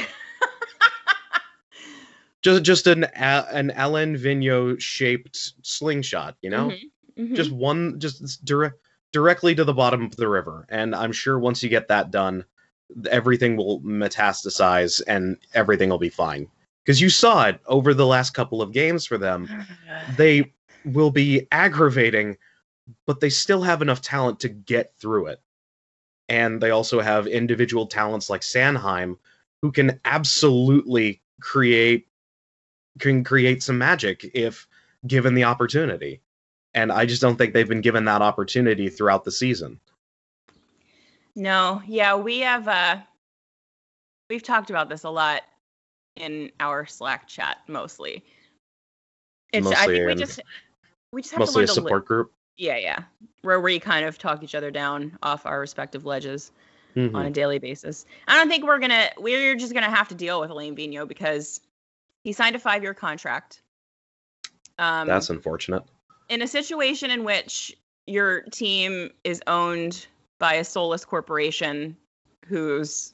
Just, 2.43 2.63
just 2.63 2.87
an 2.87 3.03
an 3.15 3.73
Alain 3.75 4.15
Vigneault 4.15 4.79
shaped 4.79 5.53
slingshot. 5.63 6.37
You 6.41 6.49
know. 6.51 6.69
Mhm, 6.69 6.81
mhm. 7.17 7.35
just 7.35 7.51
one 7.51 7.99
just 7.99 8.45
direct 8.45 8.86
directly 9.17 9.55
to 9.55 9.63
the 9.63 9.73
bottom 9.73 10.03
of 10.03 10.15
the 10.15 10.27
river 10.27 10.65
and 10.69 10.95
i'm 10.95 11.11
sure 11.11 11.39
once 11.39 11.63
you 11.63 11.69
get 11.69 11.87
that 11.87 12.11
done 12.11 12.45
everything 13.09 13.55
will 13.57 13.81
metastasize 13.81 15.01
and 15.07 15.37
everything 15.53 15.89
will 15.89 15.97
be 15.97 16.09
fine. 16.09 16.47
Because 16.85 17.01
you 17.01 17.09
saw 17.09 17.47
it 17.47 17.59
over 17.65 17.93
the 17.93 18.05
last 18.05 18.33
couple 18.33 18.61
of 18.61 18.71
games 18.71 19.05
for 19.05 19.17
them. 19.17 19.49
They 20.15 20.53
will 20.85 21.11
be 21.11 21.47
aggravating 21.51 22.37
but 23.05 23.19
they 23.19 23.29
still 23.29 23.61
have 23.61 23.81
enough 23.81 24.01
talent 24.01 24.39
to 24.39 24.47
get 24.47 24.93
through 24.97 25.27
it. 25.27 25.41
And 26.29 26.61
they 26.61 26.69
also 26.69 27.01
have 27.01 27.27
individual 27.27 27.87
talents 27.87 28.29
like 28.29 28.39
sanheim 28.39 29.17
who 29.61 29.73
can 29.73 29.99
absolutely 30.05 31.21
create 31.41 32.07
can 32.99 33.23
create 33.23 33.61
some 33.61 33.77
magic 33.77 34.31
if 34.33 34.65
given 35.05 35.33
the 35.33 35.43
opportunity 35.43 36.21
and 36.77 36.91
I 36.91 37.07
just 37.07 37.21
don't 37.23 37.37
think 37.37 37.53
they've 37.53 37.67
been 37.67 37.81
given 37.81 38.05
that 38.05 38.21
opportunity 38.21 38.87
throughout 38.89 39.23
the 39.23 39.31
season. 39.31 39.79
No, 41.35 41.81
yeah, 41.87 42.15
we 42.15 42.39
have 42.39 42.67
uh 42.67 42.97
we've 44.29 44.43
talked 44.43 44.69
about 44.69 44.87
this 44.87 45.03
a 45.03 45.09
lot 45.09 45.41
in 46.15 46.51
our 46.59 46.85
Slack 46.85 47.27
chat 47.27 47.57
mostly. 47.67 48.23
It's 49.53 49.65
I 49.65 49.69
Mostly 49.71 49.95
think 49.95 50.07
we 50.07 50.15
just 50.15 50.39
we 51.11 51.21
just 51.21 51.33
have 51.33 51.39
Mostly 51.39 51.63
a 51.63 51.67
to 51.67 51.73
learn 51.73 51.75
to 51.75 51.81
li- 51.81 51.87
support 51.87 52.05
group. 52.05 52.31
Yeah, 52.57 52.77
yeah. 52.77 53.03
Where 53.41 53.59
we 53.59 53.79
kind 53.79 54.05
of 54.05 54.17
talk 54.17 54.43
each 54.43 54.55
other 54.55 54.71
down 54.71 55.17
off 55.23 55.45
our 55.45 55.59
respective 55.59 56.05
ledges 56.05 56.51
Mhm. 56.95 57.15
on 57.15 57.25
a 57.25 57.29
daily 57.31 57.59
basis. 57.59 58.05
I 58.27 58.35
don't 58.37 58.49
think 58.49 58.65
we're 58.65 58.79
gonna 58.79 59.09
we're 59.17 59.55
just 59.55 59.73
gonna 59.73 59.89
have 59.89 60.09
to 60.09 60.15
deal 60.15 60.39
with 60.39 60.51
Alain 60.51 60.75
Vigneault 60.75 61.07
because 61.07 61.59
he 62.23 62.33
signed 62.33 62.55
a 62.55 62.59
five 62.59 62.83
year 62.83 62.93
contract. 62.93 63.61
Um 64.77 65.07
That's 65.07 65.29
unfortunate. 65.31 65.83
In 66.29 66.41
a 66.41 66.47
situation 66.47 67.11
in 67.11 67.23
which 67.23 67.75
your 68.05 68.41
team 68.41 69.11
is 69.23 69.41
owned 69.47 70.07
by 70.39 70.55
a 70.55 70.63
soulless 70.63 71.05
corporation 71.05 71.95
whose 72.45 73.13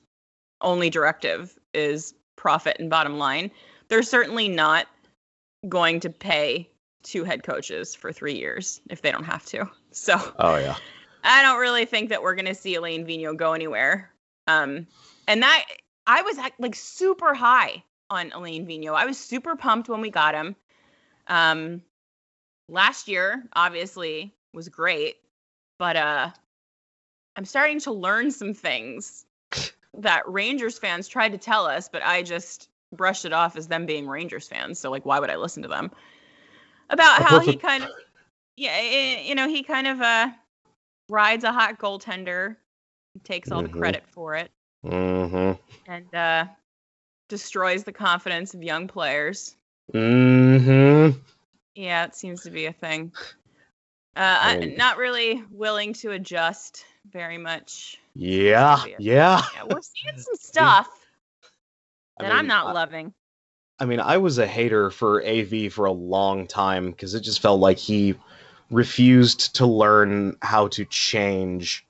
only 0.61 0.89
directive 0.89 1.57
is 1.73 2.13
profit 2.35 2.77
and 2.79 2.89
bottom 2.89 3.17
line, 3.17 3.51
they're 3.87 4.03
certainly 4.03 4.47
not 4.47 4.87
going 5.67 5.99
to 6.01 6.09
pay 6.09 6.69
two 7.03 7.23
head 7.23 7.43
coaches 7.43 7.95
for 7.95 8.11
three 8.11 8.35
years 8.35 8.81
if 8.89 9.01
they 9.01 9.11
don't 9.11 9.25
have 9.25 9.45
to. 9.45 9.69
So 9.91 10.15
Oh 10.39 10.57
yeah. 10.57 10.75
I 11.23 11.41
don't 11.41 11.59
really 11.59 11.85
think 11.85 12.09
that 12.09 12.21
we're 12.21 12.35
going 12.35 12.47
to 12.47 12.55
see 12.55 12.75
Alain 12.75 13.05
Vigneault 13.05 13.37
go 13.37 13.53
anywhere. 13.53 14.11
Um, 14.47 14.87
and 15.27 15.41
that 15.43 15.63
I 16.05 16.21
was 16.21 16.37
like 16.59 16.75
super 16.75 17.33
high 17.33 17.83
on 18.09 18.31
Alain 18.33 18.67
Vigneault. 18.67 18.95
I 18.95 19.05
was 19.05 19.17
super 19.17 19.55
pumped 19.55 19.89
when 19.89 20.01
we 20.01 20.09
got 20.09 20.35
him. 20.35 20.55
Um, 21.27 21.81
last 22.69 23.07
year, 23.07 23.43
obviously, 23.53 24.33
was 24.53 24.69
great, 24.69 25.17
but 25.79 25.95
uh, 25.95 26.29
I'm 27.35 27.45
starting 27.45 27.79
to 27.81 27.91
learn 27.91 28.31
some 28.31 28.53
things 28.53 29.25
that 29.99 30.27
Rangers 30.29 30.77
fans 30.79 31.07
tried 31.07 31.33
to 31.33 31.37
tell 31.37 31.65
us, 31.65 31.89
but 31.89 32.03
I 32.03 32.23
just 32.23 32.69
brushed 32.91 33.25
it 33.25 33.33
off 33.33 33.55
as 33.55 33.67
them 33.67 33.85
being 33.85 34.07
Rangers 34.07 34.47
fans. 34.47 34.79
So 34.79 34.91
like, 34.91 35.05
why 35.05 35.19
would 35.19 35.29
I 35.29 35.37
listen 35.37 35.63
to 35.63 35.69
them? 35.69 35.91
About 36.89 37.21
how 37.21 37.39
he 37.39 37.57
kind 37.57 37.83
of, 37.83 37.89
yeah, 38.55 38.71
eh, 38.73 39.21
you 39.23 39.35
know, 39.35 39.47
he 39.47 39.63
kind 39.63 39.87
of 39.87 40.01
uh 40.01 40.29
rides 41.09 41.43
a 41.43 41.51
hot 41.51 41.79
goaltender, 41.79 42.55
takes 43.23 43.51
all 43.51 43.61
Mhm. 43.61 43.63
the 43.63 43.69
credit 43.69 44.03
for 44.07 44.35
it, 44.35 44.51
Mm-hmm. 44.83 45.51
and 45.87 46.13
uh, 46.13 46.45
destroys 47.29 47.83
the 47.83 47.91
confidence 47.93 48.53
of 48.53 48.63
young 48.63 48.87
players. 48.87 49.55
Mm-hmm. 49.93 51.19
Yeah, 51.75 52.05
it 52.05 52.15
seems 52.15 52.43
to 52.43 52.51
be 52.51 52.65
a 52.65 52.73
thing. 52.73 53.11
Uh, 54.15 54.19
I 54.41 54.57
I 54.57 54.65
not 54.77 54.97
really 54.97 55.43
willing 55.51 55.93
to 55.95 56.11
adjust 56.11 56.85
very 57.11 57.37
much. 57.37 57.97
Yeah. 58.13 58.83
Yeah. 58.85 58.97
Yeah, 59.55 59.63
we're 59.69 59.81
seeing 59.81 60.17
some 60.17 60.35
stuff 60.35 60.87
I 62.19 62.23
that 62.23 62.29
mean, 62.29 62.37
I'm 62.37 62.47
not 62.47 62.67
I- 62.67 62.71
loving. 62.73 63.13
I 63.79 63.85
mean, 63.85 63.99
I 63.99 64.17
was 64.17 64.37
a 64.37 64.45
hater 64.47 64.91
for 64.91 65.25
AV 65.25 65.73
for 65.73 65.85
a 65.85 65.91
long 65.91 66.45
time 66.47 66.91
because 66.91 67.15
it 67.15 67.21
just 67.21 67.41
felt 67.41 67.59
like 67.59 67.79
he 67.79 68.15
refused 68.69 69.55
to 69.55 69.65
learn 69.65 70.37
how 70.41 70.67
to 70.69 70.85
change. 70.85 71.85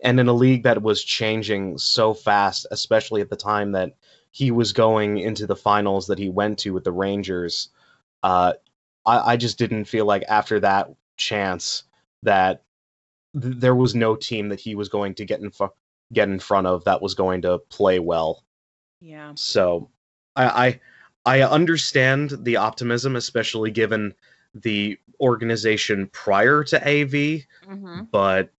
And 0.00 0.18
in 0.20 0.28
a 0.28 0.32
league 0.32 0.62
that 0.62 0.80
was 0.80 1.02
changing 1.02 1.76
so 1.78 2.14
fast, 2.14 2.66
especially 2.70 3.20
at 3.20 3.30
the 3.30 3.36
time 3.36 3.72
that 3.72 3.94
he 4.30 4.52
was 4.52 4.72
going 4.72 5.18
into 5.18 5.46
the 5.46 5.56
finals 5.56 6.06
that 6.06 6.18
he 6.18 6.28
went 6.28 6.60
to 6.60 6.72
with 6.72 6.84
the 6.84 6.92
Rangers, 6.92 7.68
uh, 8.22 8.54
I, 9.06 9.32
I 9.32 9.36
just 9.36 9.58
didn't 9.58 9.84
feel 9.84 10.06
like 10.06 10.24
after 10.28 10.60
that 10.60 10.90
chance 11.16 11.84
that 12.22 12.62
th- 13.40 13.56
there 13.58 13.74
was 13.74 13.94
no 13.94 14.16
team 14.16 14.48
that 14.48 14.60
he 14.60 14.74
was 14.74 14.88
going 14.88 15.14
to 15.14 15.24
get 15.24 15.40
in 15.40 15.50
fu- 15.50 15.72
get 16.12 16.28
in 16.28 16.38
front 16.38 16.66
of 16.66 16.84
that 16.84 17.02
was 17.02 17.14
going 17.14 17.42
to 17.42 17.58
play 17.70 17.98
well. 17.98 18.44
Yeah. 19.00 19.32
So 19.34 19.90
I, 20.36 20.80
I 21.26 21.38
I 21.38 21.42
understand 21.42 22.38
the 22.44 22.56
optimism, 22.56 23.16
especially 23.16 23.70
given 23.70 24.14
the 24.54 24.98
organization 25.20 26.06
prior 26.08 26.62
to 26.64 26.76
AV, 26.88 27.42
hmm 27.66 28.00
but 28.10 28.50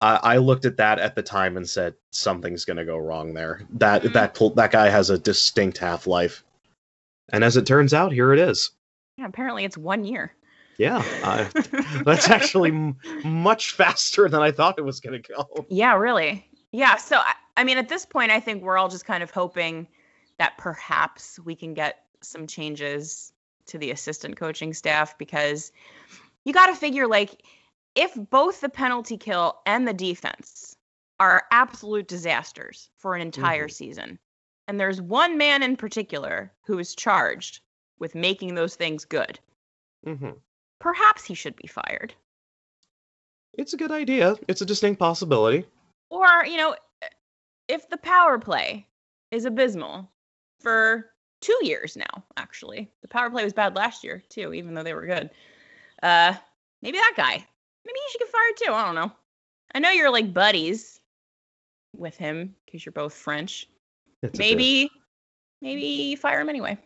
I, 0.00 0.16
I 0.16 0.36
looked 0.36 0.64
at 0.64 0.76
that 0.76 0.98
at 1.00 1.14
the 1.16 1.22
time 1.22 1.56
and 1.56 1.68
said 1.68 1.94
something's 2.10 2.64
gonna 2.64 2.84
go 2.84 2.98
wrong 2.98 3.34
there. 3.34 3.62
That 3.70 4.02
Mhm. 4.02 4.12
that 4.12 4.54
that 4.56 4.70
guy 4.70 4.88
has 4.88 5.10
a 5.10 5.18
distinct 5.18 5.78
half 5.78 6.06
life, 6.06 6.44
and 7.30 7.42
as 7.42 7.56
it 7.56 7.66
turns 7.66 7.92
out, 7.92 8.12
here 8.12 8.32
it 8.32 8.38
is. 8.38 8.70
Yeah. 9.18 9.26
Apparently, 9.26 9.64
it's 9.64 9.76
one 9.76 10.04
year. 10.04 10.32
Yeah, 10.78 11.02
I, 11.24 11.50
that's 12.04 12.30
actually 12.30 12.70
m- 12.70 12.96
much 13.24 13.72
faster 13.72 14.28
than 14.28 14.40
I 14.40 14.52
thought 14.52 14.78
it 14.78 14.82
was 14.84 15.00
gonna 15.00 15.18
go. 15.18 15.66
Yeah, 15.68 15.96
really. 15.96 16.48
Yeah. 16.70 16.96
So, 16.96 17.16
I, 17.16 17.32
I 17.56 17.64
mean, 17.64 17.78
at 17.78 17.88
this 17.88 18.06
point, 18.06 18.30
I 18.30 18.38
think 18.38 18.62
we're 18.62 18.78
all 18.78 18.88
just 18.88 19.04
kind 19.04 19.22
of 19.24 19.30
hoping 19.32 19.88
that 20.38 20.56
perhaps 20.56 21.38
we 21.40 21.56
can 21.56 21.74
get 21.74 22.04
some 22.20 22.46
changes 22.46 23.32
to 23.66 23.78
the 23.78 23.90
assistant 23.90 24.36
coaching 24.36 24.72
staff 24.72 25.18
because 25.18 25.72
you 26.44 26.52
got 26.52 26.66
to 26.68 26.76
figure 26.76 27.08
like 27.08 27.42
if 27.96 28.12
both 28.30 28.60
the 28.60 28.68
penalty 28.68 29.16
kill 29.16 29.58
and 29.66 29.86
the 29.86 29.92
defense 29.92 30.76
are 31.18 31.42
absolute 31.50 32.06
disasters 32.06 32.88
for 32.98 33.16
an 33.16 33.20
entire 33.22 33.66
Mhm. 33.66 33.72
season, 33.72 34.18
and 34.68 34.78
there's 34.78 35.02
one 35.02 35.36
man 35.36 35.64
in 35.64 35.76
particular 35.76 36.52
who 36.66 36.78
is 36.78 36.94
charged 36.94 37.60
with 37.98 38.14
making 38.14 38.54
those 38.54 38.76
things 38.76 39.04
good, 39.04 39.38
hmm 40.04 40.30
perhaps 40.80 41.24
he 41.24 41.34
should 41.34 41.56
be 41.56 41.66
fired. 41.66 42.14
It's 43.54 43.72
a 43.72 43.76
good 43.76 43.90
idea. 43.90 44.36
It's 44.46 44.60
a 44.60 44.66
distinct 44.66 45.00
possibility. 45.00 45.64
Or, 46.10 46.44
you 46.46 46.56
know, 46.56 46.76
if 47.66 47.88
the 47.88 47.96
power 47.96 48.38
play 48.38 48.86
is 49.32 49.44
abysmal 49.44 50.08
for 50.60 51.10
two 51.40 51.58
years 51.62 51.96
now, 51.96 52.22
actually. 52.36 52.88
The 53.02 53.08
power 53.08 53.30
play 53.30 53.44
was 53.44 53.52
bad 53.52 53.74
last 53.74 54.04
year, 54.04 54.22
too, 54.28 54.54
even 54.54 54.74
though 54.74 54.82
they 54.82 54.94
were 54.94 55.06
good. 55.06 55.30
Uh, 56.02 56.34
maybe 56.82 56.98
that 56.98 57.14
guy. 57.16 57.32
Maybe 57.32 57.98
he 58.06 58.12
should 58.12 58.20
get 58.20 58.28
fired, 58.28 58.56
too. 58.56 58.72
I 58.72 58.84
don't 58.84 58.94
know. 58.94 59.12
I 59.74 59.80
know 59.80 59.90
you're 59.90 60.12
like 60.12 60.32
buddies 60.32 61.00
with 61.96 62.16
him 62.16 62.54
because 62.64 62.84
you're 62.84 62.92
both 62.92 63.14
French. 63.14 63.68
It's 64.22 64.38
Maybe, 64.38 64.90
maybe 65.62 66.16
fire 66.16 66.40
him 66.40 66.48
anyway. 66.48 66.78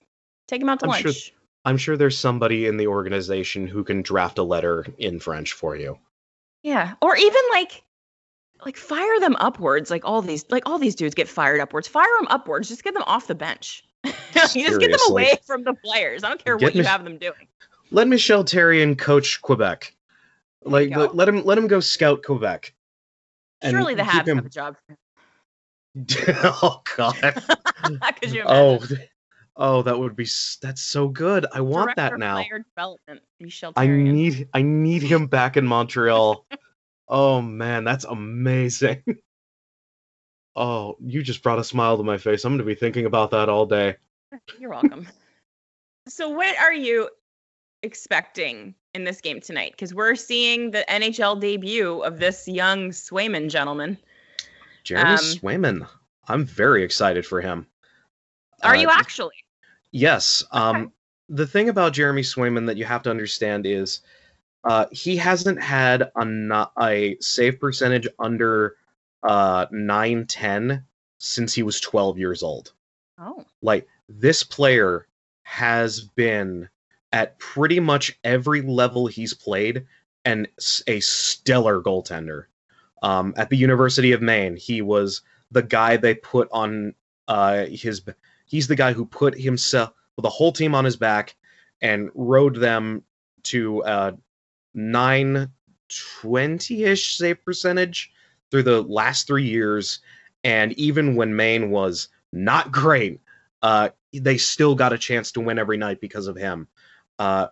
Take 0.48 0.62
him 0.62 0.68
out 0.68 0.80
to 0.80 0.86
I'm 0.86 0.90
lunch. 0.90 1.02
sure- 1.02 1.34
I'm 1.64 1.76
sure 1.76 1.96
there's 1.96 2.18
somebody 2.18 2.66
in 2.66 2.76
the 2.76 2.88
organization 2.88 3.68
who 3.68 3.84
can 3.84 4.02
draft 4.02 4.38
a 4.38 4.42
letter 4.42 4.84
in 4.98 5.20
French 5.20 5.52
for 5.52 5.76
you. 5.76 5.96
Yeah, 6.64 6.94
or 7.00 7.16
even 7.16 7.40
like 7.52 7.84
like 8.64 8.76
fire 8.76 9.20
them 9.20 9.36
upwards. 9.38 9.90
Like 9.90 10.04
all 10.04 10.22
these 10.22 10.44
like 10.50 10.64
all 10.66 10.78
these 10.78 10.94
dudes 10.96 11.14
get 11.14 11.28
fired 11.28 11.60
upwards. 11.60 11.86
Fire 11.86 12.06
them 12.18 12.26
upwards. 12.30 12.68
Just 12.68 12.82
get 12.82 12.94
them 12.94 13.04
off 13.06 13.26
the 13.28 13.34
bench. 13.34 13.84
you 14.04 14.12
just 14.32 14.80
get 14.80 14.90
them 14.90 15.00
away 15.08 15.36
from 15.44 15.62
the 15.62 15.74
players. 15.74 16.24
I 16.24 16.28
don't 16.28 16.44
care 16.44 16.56
Get 16.56 16.66
what 16.66 16.74
you 16.74 16.82
have 16.82 17.04
them 17.04 17.18
doing. 17.18 17.46
Let 17.92 18.08
Michel 18.08 18.42
Therrien 18.44 18.98
coach 18.98 19.40
Quebec. 19.42 19.94
There 20.62 20.72
Like 20.72 20.96
let, 20.96 21.14
let 21.14 21.28
him 21.28 21.44
let 21.44 21.58
him 21.58 21.68
go 21.68 21.78
scout 21.80 22.24
Quebec. 22.24 22.74
Surely 23.64 23.94
the 23.94 24.02
Habs 24.02 24.26
him- 24.26 24.36
have 24.38 24.46
a 24.46 24.48
job 24.48 24.76
oh 26.44 26.82
God. 26.96 27.14
Could 28.20 28.32
you 28.32 28.42
oh, 28.46 28.80
oh, 29.56 29.82
that 29.82 29.98
would 29.98 30.16
be 30.16 30.26
that's 30.62 30.82
so 30.82 31.08
good. 31.08 31.46
I 31.52 31.60
want 31.60 31.86
Director 31.96 32.16
that 32.16 32.18
now. 32.18 32.36
Player 32.36 32.58
development, 32.60 33.20
Michel 33.40 33.72
I 33.76 33.86
Therrien. 33.86 34.12
need 34.12 34.48
I 34.54 34.62
need 34.62 35.02
him 35.12 35.26
back 35.26 35.56
in 35.56 35.66
Montreal. 35.66 36.46
oh 37.08 37.40
man, 37.42 37.84
that's 37.84 38.04
amazing. 38.04 39.02
oh, 40.56 40.96
you 41.00 41.22
just 41.22 41.42
brought 41.42 41.58
a 41.58 41.64
smile 41.64 41.96
to 41.96 42.02
my 42.02 42.18
face. 42.18 42.44
I'm 42.44 42.52
gonna 42.54 42.64
be 42.64 42.74
thinking 42.74 43.06
about 43.06 43.30
that 43.32 43.48
all 43.48 43.66
day. 43.66 43.96
You're 44.58 44.70
welcome. 44.70 45.06
so, 46.08 46.30
what 46.30 46.56
are 46.58 46.72
you 46.74 47.08
expecting 47.82 48.74
in 48.94 49.04
this 49.04 49.20
game 49.20 49.40
tonight? 49.40 49.72
Because 49.72 49.94
we're 49.94 50.14
seeing 50.14 50.70
the 50.70 50.84
NHL 50.88 51.40
debut 51.40 52.00
of 52.02 52.18
this 52.18 52.46
young 52.48 52.90
Swayman 52.90 53.50
gentleman. 53.50 53.98
Jeremy 54.84 55.10
Um, 55.12 55.18
Swayman. 55.18 55.88
I'm 56.28 56.44
very 56.44 56.84
excited 56.84 57.26
for 57.26 57.40
him. 57.40 57.66
Are 58.62 58.74
Uh, 58.74 58.80
you 58.80 58.88
actually? 58.90 59.34
Yes. 59.92 60.42
Um, 60.50 60.92
the 61.28 61.46
thing 61.46 61.68
about 61.68 61.92
Jeremy 61.92 62.22
Swayman 62.22 62.66
that 62.66 62.76
you 62.76 62.84
have 62.84 63.02
to 63.04 63.10
understand 63.10 63.66
is 63.66 64.00
uh, 64.64 64.86
he 64.90 65.16
hasn't 65.16 65.60
had 65.62 66.10
a, 66.16 66.66
a 66.80 67.16
save 67.20 67.60
percentage 67.60 68.08
under 68.18 68.76
uh, 69.22 69.66
910 69.70 70.84
since 71.18 71.54
he 71.54 71.62
was 71.62 71.80
12 71.80 72.18
years 72.18 72.42
old. 72.42 72.72
Oh, 73.18 73.44
Like, 73.60 73.86
this 74.08 74.42
player 74.42 75.06
has 75.42 76.00
been 76.00 76.68
at 77.12 77.38
pretty 77.38 77.78
much 77.78 78.18
every 78.24 78.62
level 78.62 79.06
he's 79.06 79.34
played 79.34 79.86
and 80.24 80.48
a 80.86 81.00
stellar 81.00 81.80
goaltender. 81.80 82.44
Um, 83.02 83.34
at 83.36 83.50
the 83.50 83.56
University 83.56 84.12
of 84.12 84.22
Maine, 84.22 84.56
he 84.56 84.80
was 84.80 85.22
the 85.50 85.62
guy 85.62 85.96
they 85.96 86.14
put 86.14 86.48
on 86.52 86.94
uh, 87.28 87.66
his. 87.66 88.02
He's 88.52 88.68
the 88.68 88.76
guy 88.76 88.92
who 88.92 89.06
put 89.06 89.40
himself, 89.40 89.90
with 90.14 90.24
the 90.24 90.28
whole 90.28 90.52
team 90.52 90.74
on 90.74 90.84
his 90.84 90.96
back, 90.96 91.34
and 91.80 92.10
rode 92.14 92.56
them 92.56 93.02
to 93.44 93.82
uh, 93.82 94.12
920-ish 94.76 97.16
save 97.16 97.42
percentage 97.46 98.12
through 98.50 98.64
the 98.64 98.82
last 98.82 99.26
three 99.26 99.46
years. 99.46 100.00
And 100.44 100.74
even 100.74 101.16
when 101.16 101.34
Maine 101.34 101.70
was 101.70 102.08
not 102.30 102.70
great, 102.70 103.22
uh, 103.62 103.88
they 104.12 104.36
still 104.36 104.74
got 104.74 104.92
a 104.92 104.98
chance 104.98 105.32
to 105.32 105.40
win 105.40 105.58
every 105.58 105.78
night 105.78 106.02
because 106.02 106.26
of 106.26 106.36
him. 106.36 106.68
Uh, 107.18 107.46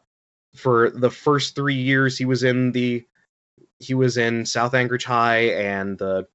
for 0.55 0.91
the 0.91 1.11
first 1.11 1.55
three 1.55 1.77
years, 1.77 2.19
he 2.19 2.27
was 2.27 2.43
in 2.43 2.73
the 2.73 3.07
he 3.79 3.95
was 3.95 4.19
in 4.19 4.45
South 4.45 4.75
Anchorage 4.75 5.07
High 5.07 5.53
and 5.53 5.97
the 5.97 6.29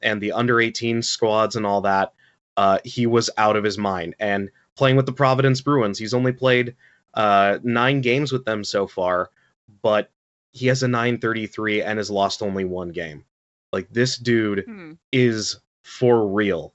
and 0.00 0.22
the 0.22 0.32
under 0.32 0.58
18 0.58 1.02
squads 1.02 1.56
and 1.56 1.66
all 1.66 1.82
that. 1.82 2.14
Uh, 2.56 2.78
he 2.84 3.06
was 3.06 3.30
out 3.36 3.56
of 3.56 3.64
his 3.64 3.78
mind 3.78 4.14
and 4.18 4.50
playing 4.76 4.96
with 4.96 5.06
the 5.06 5.12
Providence 5.12 5.60
Bruins. 5.60 5.98
He's 5.98 6.14
only 6.14 6.32
played 6.32 6.74
uh, 7.14 7.58
nine 7.62 8.00
games 8.00 8.32
with 8.32 8.44
them 8.44 8.64
so 8.64 8.86
far, 8.86 9.30
but 9.82 10.10
he 10.52 10.66
has 10.66 10.82
a 10.82 10.88
933 10.88 11.82
and 11.82 11.98
has 11.98 12.10
lost 12.10 12.42
only 12.42 12.64
one 12.64 12.90
game. 12.90 13.24
Like 13.72 13.88
this 13.90 14.16
dude 14.16 14.64
hmm. 14.66 14.92
is 15.12 15.60
for 15.84 16.26
real. 16.26 16.74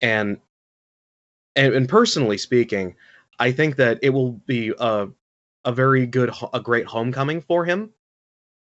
And, 0.00 0.38
and 1.56 1.74
and 1.74 1.88
personally 1.88 2.38
speaking, 2.38 2.94
I 3.38 3.50
think 3.52 3.76
that 3.76 3.98
it 4.02 4.10
will 4.10 4.32
be 4.32 4.72
a 4.78 5.08
a 5.64 5.72
very 5.72 6.06
good 6.06 6.32
a 6.52 6.60
great 6.60 6.86
homecoming 6.86 7.40
for 7.40 7.64
him 7.64 7.90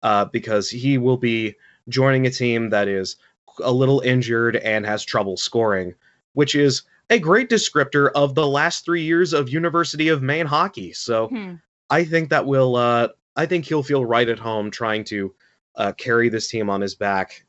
uh, 0.04 0.26
because 0.26 0.70
he 0.70 0.98
will 0.98 1.18
be 1.18 1.56
joining 1.90 2.26
a 2.26 2.32
team 2.32 2.70
that 2.72 2.88
is 2.88 3.18
a 3.64 3.72
little 3.72 4.00
injured 4.02 4.56
and 4.56 4.86
has 4.86 5.04
trouble 5.04 5.38
scoring, 5.38 5.94
which 6.34 6.56
is 6.56 6.84
a 7.10 7.20
great 7.20 7.50
descriptor 7.50 8.10
of 8.16 8.36
the 8.36 8.48
last 8.48 8.86
3 8.86 9.02
years 9.02 9.34
of 9.34 9.50
University 9.50 10.08
of 10.10 10.22
Maine 10.22 10.46
hockey. 10.46 10.94
So, 10.94 11.28
Hmm. 11.28 11.56
I 11.90 12.06
think 12.06 12.30
that 12.30 12.46
will 12.46 12.76
uh 12.78 13.10
I 13.36 13.46
think 13.46 13.66
he'll 13.66 13.84
feel 13.84 14.06
right 14.06 14.28
at 14.30 14.40
home 14.40 14.72
trying 14.72 15.04
to 15.06 15.34
uh, 15.76 15.94
carry 15.94 16.28
this 16.30 16.50
team 16.50 16.70
on 16.70 16.82
his 16.82 16.96
back 16.96 17.46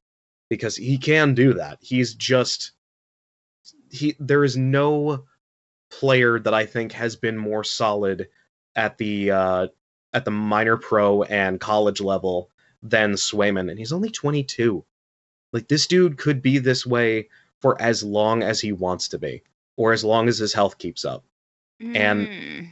because 0.49 0.77
he 0.77 0.97
can 0.99 1.35
do 1.35 1.55
that. 1.55 1.79
He's 1.81 2.15
just 2.15 2.73
he 3.91 4.17
there 4.19 4.45
is 4.45 4.57
no 4.57 5.25
player 5.91 6.39
that 6.39 6.55
I 6.55 6.67
think 6.67 6.93
has 6.93 7.17
been 7.17 7.37
more 7.37 7.65
solid 7.65 8.29
at 8.77 8.97
the 8.99 9.31
uh 9.31 9.67
at 10.13 10.25
the 10.25 10.31
minor 10.31 10.77
pro 10.77 11.23
and 11.25 11.61
college 11.61 12.01
level 12.01 12.51
than 12.83 13.13
Swayman 13.13 13.71
and 13.71 13.79
he's 13.79 13.93
only 13.93 14.11
22. 14.11 14.85
Like 15.53 15.69
this 15.69 15.87
dude 15.87 16.17
could 16.19 16.43
be 16.43 16.59
this 16.59 16.87
way 16.87 17.29
for 17.63 17.81
as 17.81 18.03
long 18.03 18.43
as 18.43 18.61
he 18.61 18.73
wants 18.73 19.09
to 19.09 19.19
be 19.19 19.43
or 19.77 19.93
as 19.93 20.05
long 20.05 20.29
as 20.29 20.37
his 20.39 20.53
health 20.53 20.77
keeps 20.79 21.05
up 21.05 21.25
And- 21.81 22.29
Hmm. 22.29 22.65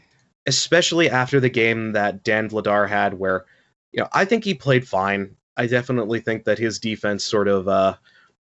especially 0.47 1.09
after 1.11 1.41
the 1.41 1.49
game 1.51 1.93
that 1.93 2.23
Dan 2.25 2.49
Vladar 2.49 2.89
had, 2.89 3.15
where 3.15 3.45
you 3.93 4.01
know 4.01 4.09
I 4.13 4.25
think 4.25 4.45
he 4.45 4.55
played 4.55 4.87
fine. 4.87 5.37
I 5.57 5.67
definitely 5.67 6.21
think 6.21 6.45
that 6.45 6.59
his 6.59 6.79
defense 6.79 7.25
sort 7.25 7.49
of 7.49 7.67
uh, 7.69 7.95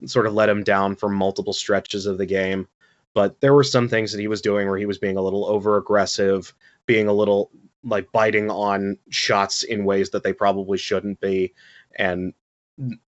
sort 0.06 0.28
of 0.28 0.34
let 0.34 0.48
him 0.50 0.64
down 0.64 0.96
for 0.96 1.10
multiple 1.10 1.54
stretches 1.54 2.06
of 2.06 2.18
the 2.18 2.26
game. 2.26 2.68
But 3.14 3.42
there 3.42 3.54
were 3.54 3.64
some 3.64 3.90
things 3.90 4.12
that 4.12 4.22
he 4.22 4.28
was 4.28 4.42
doing 4.42 4.68
where 4.70 4.78
he 4.78 4.86
was 4.86 4.98
being 5.00 5.18
a 5.18 5.22
little 5.22 5.46
over 5.46 5.78
aggressive, 5.78 6.54
being 6.86 7.08
a 7.08 7.14
little 7.14 7.50
like 7.84 8.12
biting 8.12 8.50
on 8.52 8.98
shots 9.10 9.64
in 9.64 9.84
ways 9.86 10.12
that 10.12 10.24
they 10.24 10.34
probably 10.34 10.78
shouldn't 10.78 11.20
be, 11.20 11.54
and 11.96 12.34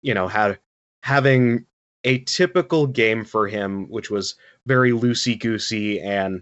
you 0.02 0.14
know 0.14 0.28
had 0.28 0.58
having 1.02 1.64
a 2.06 2.20
typical 2.20 2.86
game 2.86 3.24
for 3.24 3.46
him, 3.46 3.88
which 3.90 4.10
was 4.10 4.36
very 4.64 4.92
loosey 4.92 5.38
goosey 5.38 6.00
and 6.00 6.40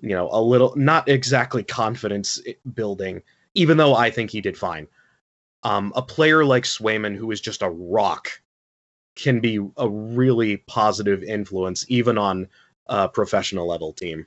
you 0.00 0.16
know, 0.16 0.28
a 0.32 0.42
little 0.42 0.74
not 0.74 1.08
exactly 1.08 1.62
confidence 1.62 2.40
building, 2.74 3.22
even 3.54 3.76
though 3.76 3.94
I 3.94 4.10
think 4.10 4.30
he 4.30 4.40
did 4.40 4.58
fine. 4.58 4.88
Um, 5.62 5.92
a 5.94 6.02
player 6.02 6.44
like 6.44 6.64
Swayman, 6.64 7.16
who 7.16 7.30
is 7.30 7.40
just 7.40 7.62
a 7.62 7.70
rock, 7.70 8.28
can 9.14 9.38
be 9.38 9.60
a 9.76 9.88
really 9.88 10.56
positive 10.56 11.22
influence, 11.22 11.86
even 11.88 12.18
on 12.18 12.48
a 12.88 13.08
professional 13.08 13.68
level 13.68 13.92
team. 13.92 14.26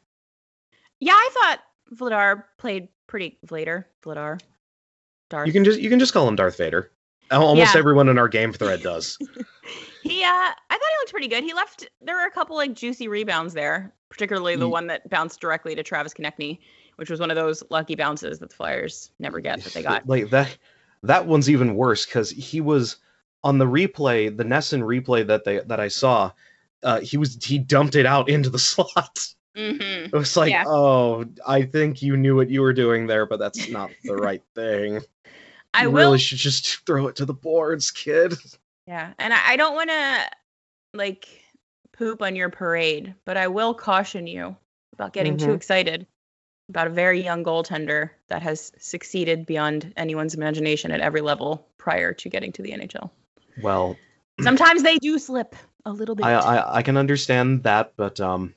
Yeah, 1.02 1.14
I 1.14 1.30
thought 1.34 1.60
Vladar 1.94 2.46
played 2.58 2.88
pretty 3.06 3.38
Vladar. 3.46 3.84
Vladar. 4.02 4.40
Darth. 5.30 5.48
You 5.48 5.54
can 5.54 5.66
just 5.66 5.80
you 5.80 5.90
can 5.90 6.00
just 6.00 6.14
call 6.14 6.28
him 6.28 6.36
Darth 6.38 6.58
Vader. 6.58 6.92
Al- 7.32 7.44
Almost 7.44 7.74
Yeah. 7.74 7.80
everyone 7.80 8.10
in 8.10 8.18
our 8.18 8.28
game 8.28 8.54
thread 8.54 8.82
does. 8.84 9.18
He, 10.04 10.24
uh, 10.24 10.28
I 10.28 10.54
thought 10.70 10.80
he 10.80 10.98
looked 11.02 11.12
pretty 11.12 11.28
good. 11.28 11.44
He 11.44 11.54
left. 11.54 11.90
There 12.02 12.16
were 12.16 12.26
a 12.28 12.32
couple 12.32 12.56
like 12.56 12.74
juicy 12.74 13.08
rebounds 13.08 13.54
there, 13.54 13.94
particularly 14.10 14.56
the 14.56 14.66
Ye- 14.66 14.72
one 14.72 14.88
that 14.88 15.10
bounced 15.10 15.40
directly 15.42 15.74
to 15.76 15.82
Travis 15.84 16.14
Konecny, 16.14 16.60
which 16.98 17.10
was 17.10 17.20
one 17.20 17.32
of 17.32 17.36
those 17.36 17.64
lucky 17.70 17.96
bounces 17.96 18.40
that 18.40 18.50
the 18.50 18.56
Flyers 18.56 19.12
never 19.20 19.40
get 19.40 19.62
that 19.64 19.74
they 19.74 19.82
got. 19.82 20.08
like 20.08 20.30
that 20.30 20.56
that 21.04 21.26
one's 21.26 21.50
even 21.50 21.76
worse 21.76 22.06
because 22.06 22.30
he 22.30 22.62
was 22.62 22.98
on 23.44 23.58
the 23.58 23.66
replay, 23.66 24.36
the 24.36 24.44
NESN 24.44 24.82
replay 24.82 25.26
that 25.28 25.44
they 25.44 25.60
that 25.60 25.80
I 25.80 25.88
saw. 25.88 26.32
Uh, 26.84 27.00
he 27.00 27.18
was 27.18 27.44
he 27.44 27.58
dumped 27.58 27.96
it 27.96 28.06
out 28.06 28.30
into 28.30 28.50
the 28.52 28.60
slot. 28.72 29.20
Mm-hmm. 29.58 30.06
It 30.08 30.14
was 30.14 30.36
like, 30.38 30.52
Yeah. 30.52 30.66
oh, 30.68 31.26
I 31.48 31.64
think 31.64 32.02
you 32.02 32.18
knew 32.18 32.36
what 32.36 32.50
you 32.50 32.62
were 32.62 32.74
doing 32.74 33.08
there, 33.08 33.26
but 33.26 33.40
that's 33.40 33.70
not 33.70 33.90
the 34.04 34.16
right 34.16 34.44
thing. 34.54 35.02
I 35.76 35.84
you 35.84 35.92
will. 35.92 36.00
really 36.08 36.18
should 36.20 36.38
just 36.38 36.66
throw 36.86 37.08
it 37.08 37.16
to 37.18 37.26
the 37.26 37.34
boards, 37.34 37.92
kid. 37.92 38.34
Yeah, 38.88 39.14
and 39.20 39.34
I, 39.34 39.40
I 39.52 39.56
don't 39.58 39.76
want 39.76 39.90
to 39.90 40.30
like 40.94 41.28
poop 41.94 42.22
on 42.22 42.36
your 42.36 42.50
parade, 42.50 43.16
but 43.26 43.38
I 43.38 43.48
will 43.48 43.74
caution 43.74 44.28
you 44.28 44.56
about 44.94 45.14
getting 45.14 45.38
too 45.38 45.48
Mhm. 45.48 45.56
excited 45.56 46.08
about 46.70 46.88
a 46.88 46.92
very 46.92 47.22
young 47.24 47.44
goaltender 47.44 48.10
that 48.28 48.42
has 48.42 48.72
succeeded 48.80 49.46
beyond 49.46 49.94
anyone's 49.98 50.34
imagination 50.34 50.92
at 50.92 51.00
every 51.00 51.22
level 51.22 51.68
prior 51.78 52.12
to 52.14 52.30
getting 52.30 52.52
to 52.54 52.62
the 52.62 52.72
NHL. 52.72 53.10
Well, 53.62 53.98
Sometimes 54.42 54.84
they 54.84 54.98
do 54.98 55.18
slip 55.20 55.56
a 55.86 55.92
little 55.92 56.16
bit. 56.16 56.26
I, 56.26 56.34
I 56.34 56.78
I 56.78 56.82
can 56.82 56.98
understand 56.98 57.64
that, 57.64 57.94
but 57.96 58.20
um, 58.20 58.54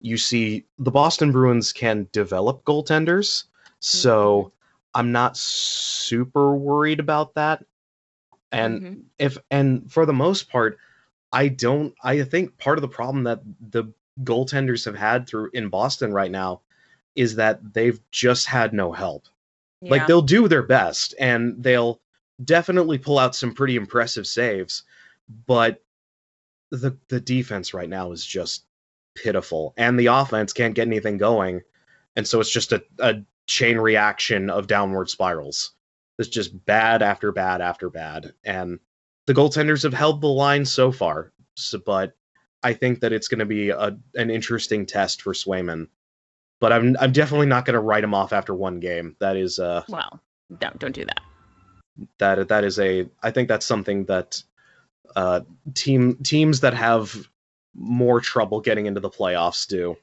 you 0.00 0.16
see, 0.18 0.64
the 0.78 0.90
Boston 0.90 1.32
Bruins 1.32 1.72
can 1.72 2.08
develop 2.12 2.64
goaltenders, 2.64 3.44
so 3.80 4.52
I'm 4.98 5.12
not 5.12 5.36
super 5.38 6.56
worried 6.56 7.00
about 7.00 7.34
that. 7.36 7.64
And 8.52 8.82
Mhm. 8.82 9.04
if 9.18 9.38
and 9.50 9.90
for 9.92 10.06
the 10.06 10.12
most 10.12 10.50
part, 10.50 10.78
I 11.32 11.48
don't. 11.48 11.94
I 12.02 12.22
think 12.24 12.58
part 12.58 12.78
of 12.78 12.82
the 12.82 12.88
problem 12.88 13.24
that 13.24 13.42
the 13.70 13.84
goaltenders 14.24 14.84
have 14.86 14.96
had 14.96 15.26
through 15.26 15.50
in 15.54 15.68
Boston 15.68 16.12
right 16.12 16.30
now 16.30 16.62
is 17.16 17.36
that 17.36 17.74
they've 17.74 18.00
just 18.10 18.46
had 18.46 18.72
no 18.74 18.92
help. 18.92 19.28
Like 19.88 20.06
they'll 20.06 20.22
do 20.22 20.48
their 20.48 20.62
best 20.62 21.14
and 21.20 21.62
they'll 21.62 22.00
definitely 22.44 22.98
pull 22.98 23.18
out 23.18 23.36
some 23.36 23.54
pretty 23.54 23.76
impressive 23.76 24.26
saves, 24.26 24.84
but 25.46 25.82
the 26.70 26.96
the 27.08 27.20
defense 27.20 27.74
right 27.74 27.88
now 27.88 28.12
is 28.12 28.24
just 28.24 28.64
pitiful 29.14 29.74
and 29.76 29.98
the 29.98 30.06
offense 30.06 30.52
can't 30.52 30.74
get 30.74 30.86
anything 30.86 31.18
going. 31.18 31.62
And 32.16 32.26
so 32.26 32.40
it's 32.40 32.50
just 32.50 32.72
a, 32.72 32.84
a 32.98 33.22
chain 33.48 33.78
reaction 33.78 34.50
of 34.50 34.68
downward 34.68 35.10
spirals. 35.10 35.72
It's 36.18 36.28
just 36.28 36.64
bad 36.66 37.02
after 37.02 37.32
bad 37.32 37.60
after 37.60 37.90
bad. 37.90 38.34
And 38.44 38.78
the 39.26 39.34
goaltenders 39.34 39.82
have 39.82 39.94
held 39.94 40.20
the 40.20 40.28
line 40.28 40.64
so 40.64 40.92
far, 40.92 41.32
so, 41.54 41.78
but 41.78 42.14
I 42.62 42.74
think 42.74 43.00
that 43.00 43.12
it's 43.12 43.28
going 43.28 43.38
to 43.40 43.46
be 43.46 43.70
a, 43.70 43.96
an 44.14 44.30
interesting 44.30 44.86
test 44.86 45.22
for 45.22 45.32
Swayman. 45.32 45.88
But 46.60 46.72
I'm 46.72 46.96
I'm 46.98 47.12
definitely 47.12 47.46
not 47.46 47.64
going 47.64 47.74
to 47.74 47.80
write 47.80 48.02
him 48.04 48.14
off 48.14 48.32
after 48.32 48.54
one 48.54 48.80
game. 48.80 49.16
That 49.20 49.36
is 49.36 49.58
uh 49.58 49.84
Well, 49.88 50.20
don't 50.58 50.78
don't 50.78 50.94
do 50.94 51.04
that. 51.04 51.20
that 52.18 52.48
that 52.48 52.64
is 52.64 52.80
a 52.80 53.08
I 53.22 53.30
think 53.30 53.48
that's 53.48 53.66
something 53.66 54.04
that 54.06 54.42
uh 55.14 55.42
team 55.74 56.16
teams 56.16 56.60
that 56.60 56.74
have 56.74 57.28
more 57.74 58.20
trouble 58.20 58.60
getting 58.60 58.86
into 58.86 59.00
the 59.00 59.10
playoffs 59.10 59.68
do. 59.68 59.96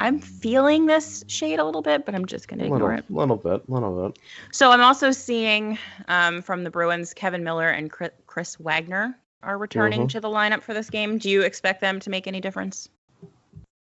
I'm 0.00 0.20
feeling 0.20 0.86
this 0.86 1.24
shade 1.26 1.58
a 1.58 1.64
little 1.64 1.82
bit, 1.82 2.06
but 2.06 2.14
I'm 2.14 2.26
just 2.26 2.48
going 2.48 2.60
to 2.60 2.66
ignore 2.66 2.90
little, 2.90 2.98
it. 2.98 3.10
little 3.10 3.36
bit, 3.36 3.68
a 3.68 3.72
little 3.72 4.08
bit. 4.08 4.18
So 4.52 4.70
I'm 4.70 4.80
also 4.80 5.10
seeing 5.10 5.78
um, 6.06 6.42
from 6.42 6.64
the 6.64 6.70
Bruins, 6.70 7.12
Kevan 7.14 7.42
Miller 7.42 7.68
and 7.68 7.90
Chris 7.90 8.56
Wagner 8.60 9.18
are 9.42 9.58
returning 9.58 10.02
Mhm. 10.02 10.08
to 10.10 10.20
the 10.20 10.28
lineup 10.28 10.62
for 10.62 10.74
this 10.74 10.90
game. 10.90 11.18
Do 11.18 11.30
you 11.30 11.42
expect 11.42 11.80
them 11.80 12.00
to 12.00 12.10
make 12.10 12.26
any 12.26 12.40
difference? 12.40 12.88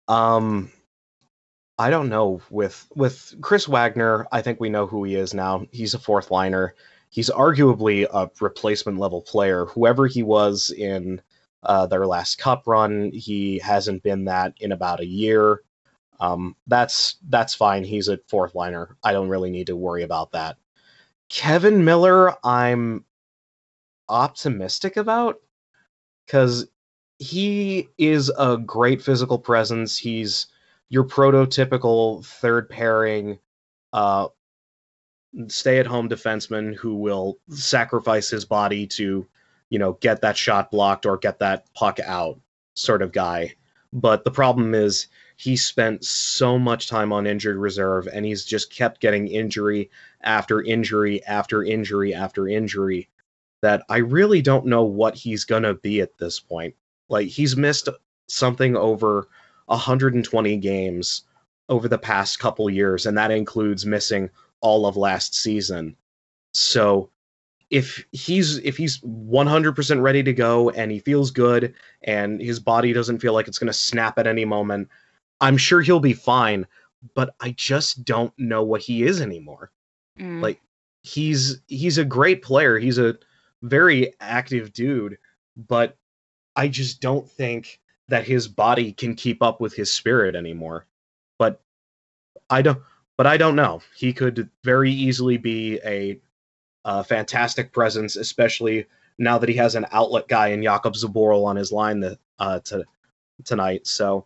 Um, 0.07 0.71
I 1.77 1.89
don't 1.89 2.09
know. 2.09 2.41
With 2.49 2.88
with 2.95 3.35
Chris 3.41 3.67
Wagner, 3.67 4.27
I 4.31 4.41
think 4.41 4.59
we 4.59 4.69
know 4.69 4.85
who 4.88 5.03
he 5.03 5.15
is 5.15 5.33
now. 5.33 5.65
He's 5.71 5.93
a 5.93 5.99
fourth 5.99 6.31
liner. 6.31 6.75
He's 7.09 7.29
arguably 7.29 8.07
a 8.12 8.29
replacement 8.41 8.99
level 8.99 9.21
player. 9.21 9.65
Whoever 9.65 10.07
he 10.07 10.23
was 10.23 10.71
in 10.71 11.21
uh, 11.63 11.88
their 11.88 12.05
last 12.05 12.38
cup 12.38 12.63
run, 12.67 13.12
he 13.12 13.59
hasn't 13.59 14.03
been 14.03 14.25
that 14.25 14.53
in 14.59 14.71
about 14.71 14.99
a 14.99 15.05
year. 15.05 15.62
Um, 16.19 16.55
that's 16.67 17.17
that's 17.29 17.55
fine. 17.55 17.84
He's 17.84 18.08
a 18.08 18.19
fourth 18.27 18.55
liner. 18.55 18.97
I 19.03 19.13
don't 19.13 19.29
really 19.29 19.49
need 19.49 19.67
to 19.67 19.75
worry 19.75 20.03
about 20.03 20.32
that. 20.32 20.58
Kevan 21.29 21.86
Miller, 21.86 22.36
I'm 22.43 23.05
optimistic 24.10 24.97
about 24.97 25.39
because 26.25 26.67
he 27.19 27.89
is 27.97 28.32
a 28.38 28.58
great 28.58 29.01
physical 29.01 29.38
presence. 29.38 29.97
He's 29.97 30.47
your 30.89 31.03
prototypical 31.03 32.25
third 32.25 32.69
pairing, 32.69 33.39
uh, 33.93 34.27
stay 35.47 35.79
at 35.79 35.86
home 35.86 36.10
defenseman 36.10 36.75
who 36.75 36.95
will 36.95 37.38
sacrifice 37.49 38.29
his 38.29 38.45
body 38.45 38.88
to, 38.88 39.27
you 39.69 39.79
know, 39.79 39.93
get 39.93 40.21
that 40.21 40.36
shot 40.36 40.71
blocked 40.71 41.05
or 41.05 41.17
get 41.17 41.39
that 41.39 41.71
puck 41.73 41.99
out 41.99 42.39
sort 42.73 43.03
of 43.03 43.12
guy. 43.12 43.53
But 43.93 44.23
the 44.23 44.32
problem 44.32 44.73
is 44.73 45.08
he 45.39 45.56
spent 45.56 46.04
so 46.04 46.60
much 46.60 46.89
time 46.89 47.13
on 47.13 47.25
injured 47.25 47.56
reserve 47.56 48.10
and 48.12 48.25
he's 48.25 48.43
just 48.43 48.73
kept 48.73 48.99
getting 48.99 49.30
injury 49.30 49.89
after 50.19 50.62
injury 50.62 51.23
after 51.23 51.63
injury 51.63 52.13
after 52.13 52.45
injury 52.45 53.08
that 53.62 53.86
I 53.88 53.97
really 53.99 54.41
don't 54.41 54.65
know 54.65 54.84
what 54.84 55.15
he's 55.15 55.45
going 55.45 55.63
to 55.63 55.75
be 55.75 56.02
at 56.02 56.17
this 56.17 56.41
point. 56.41 56.75
Like 57.08 57.30
he's 57.30 57.56
missed 57.56 57.88
something 58.28 58.75
over 58.75 59.30
120 59.67 60.58
games 60.58 61.21
over 61.69 61.88
the 61.88 61.97
past 61.97 62.39
couple 62.39 62.69
years 62.69 63.06
and 63.06 63.17
that 63.17 63.32
includes 63.32 63.86
missing 63.86 64.30
all 64.60 64.86
of 64.86 64.97
last 64.97 65.36
season. 65.36 65.95
So 66.54 67.12
if 67.69 68.04
he's 68.12 68.58
if 68.58 68.75
he's 68.75 68.99
100% 68.99 70.02
ready 70.02 70.21
to 70.21 70.34
go 70.34 70.69
and 70.71 70.91
he 70.91 70.99
feels 70.99 71.32
good 71.32 71.75
and 72.04 72.41
his 72.41 72.60
body 72.60 72.91
doesn't 72.91 73.19
feel 73.19 73.32
like 73.32 73.47
it's 73.47 73.60
going 73.60 73.67
to 73.67 73.73
snap 73.73 74.19
at 74.19 74.28
any 74.28 74.43
moment, 74.43 74.89
I'm 75.41 75.58
sure 75.58 75.82
he'll 75.82 75.99
be 75.99 76.13
fine, 76.13 76.67
but 77.15 77.34
I 77.39 77.52
just 77.52 78.04
don't 78.04 78.34
know 78.38 78.63
what 78.63 78.82
he 78.82 79.04
is 79.04 79.21
anymore 79.21 79.71
Mm. 80.19 80.41
Like, 80.41 80.62
he's 81.02 81.62
he's 81.67 81.97
a 81.97 82.06
great 82.06 82.41
player. 82.41 82.78
He's 82.78 82.97
a 82.97 83.17
very 83.62 84.13
active 84.19 84.73
dude, 84.73 85.17
but 85.56 85.97
I 86.56 86.67
just 86.67 87.02
don't 87.02 87.30
think 87.30 87.80
that 88.10 88.25
his 88.28 88.47
body 88.47 88.91
can 88.91 89.15
keep 89.15 89.41
up 89.41 89.62
with 89.62 89.73
his 89.75 89.91
spirit 89.91 90.36
anymore. 90.36 90.86
But 91.38 91.62
I 92.49 92.62
don't 92.62 92.82
but 93.17 93.28
I 93.28 93.38
don't 93.38 93.56
know. 93.56 93.82
He 93.95 94.13
could 94.13 94.49
very 94.63 94.91
easily 94.91 95.38
be 95.38 95.80
a, 95.86 96.19
a 96.86 97.04
fantastic 97.04 97.71
presence, 97.73 98.15
especially 98.15 98.86
now 99.17 99.38
that 99.38 99.49
he 99.49 99.56
has 99.56 99.75
an 99.75 99.86
outlet 99.91 100.28
guy 100.28 100.47
in 100.47 100.62
Jakub 100.62 100.95
Zboril 100.95 101.45
on 101.45 101.58
his 101.58 101.73
line 101.73 101.99
that, 101.99 102.17
uh, 102.39 102.60
to, 102.60 102.86
tonight. 103.43 103.86
So 103.86 104.25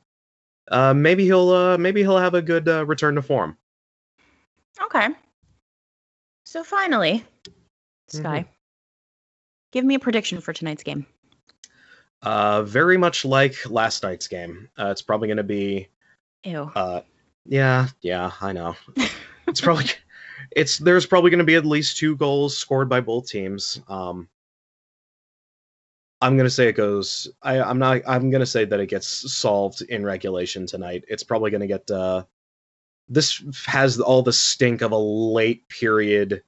uh, 0.70 0.94
maybe 0.94 1.26
he'll 1.26 1.50
uh, 1.50 1.78
maybe 1.78 2.02
he'll 2.02 2.18
have 2.18 2.34
a 2.34 2.42
good 2.42 2.68
uh, 2.68 2.86
return 2.86 3.16
to 3.16 3.22
form. 3.22 3.58
Okay. 4.82 5.08
So 6.46 6.64
finally, 6.64 7.24
Sky, 8.10 8.40
Mm-hmm. 8.40 8.50
give 9.72 9.86
me 9.86 9.96
a 9.96 10.00
prediction 10.00 10.40
for 10.42 10.54
tonight's 10.54 10.84
game. 10.84 11.06
Uh, 12.22 12.64
very 12.64 12.98
much 12.98 13.26
like 13.26 13.56
last 13.70 14.04
night's 14.04 14.28
game. 14.28 14.70
Uh, 14.80 14.88
it's 14.88 15.02
probably 15.02 15.28
going 15.28 15.38
to 15.38 15.44
be. 15.44 15.90
Ew. 16.44 16.72
Uh, 16.76 17.02
yeah, 17.46 17.88
yeah, 18.02 18.32
I 18.42 18.54
know. 18.54 18.76
It's 19.48 19.62
probably. 19.62 19.86
It's 20.52 20.78
there's 20.78 21.06
probably 21.06 21.30
going 21.32 21.40
to 21.40 21.46
be 21.46 21.56
at 21.56 21.66
least 21.66 21.96
two 21.98 22.18
goals 22.18 22.58
scored 22.58 22.90
by 22.90 23.00
both 23.00 23.28
teams. 23.30 23.80
Um, 23.88 24.28
I'm 26.24 26.38
gonna 26.38 26.50
say 26.50 26.70
it 26.70 26.78
goes. 26.78 27.28
I, 27.42 27.60
I'm 27.60 27.80
not. 27.80 28.02
I'm 28.08 28.30
gonna 28.30 28.46
say 28.46 28.64
that 28.64 28.80
it 28.80 28.88
gets 28.88 29.08
solved 29.34 29.82
in 29.82 30.06
regulation 30.06 30.66
tonight. 30.66 31.04
It's 31.10 31.24
probably 31.24 31.52
gonna 31.52 31.68
get. 31.68 31.92
Uh, 31.92 32.24
this 33.10 33.44
has 33.66 34.00
all 34.00 34.22
the 34.22 34.32
stink 34.32 34.82
of 34.82 34.94
a 34.94 34.98
late 34.98 35.68
period, 35.68 36.42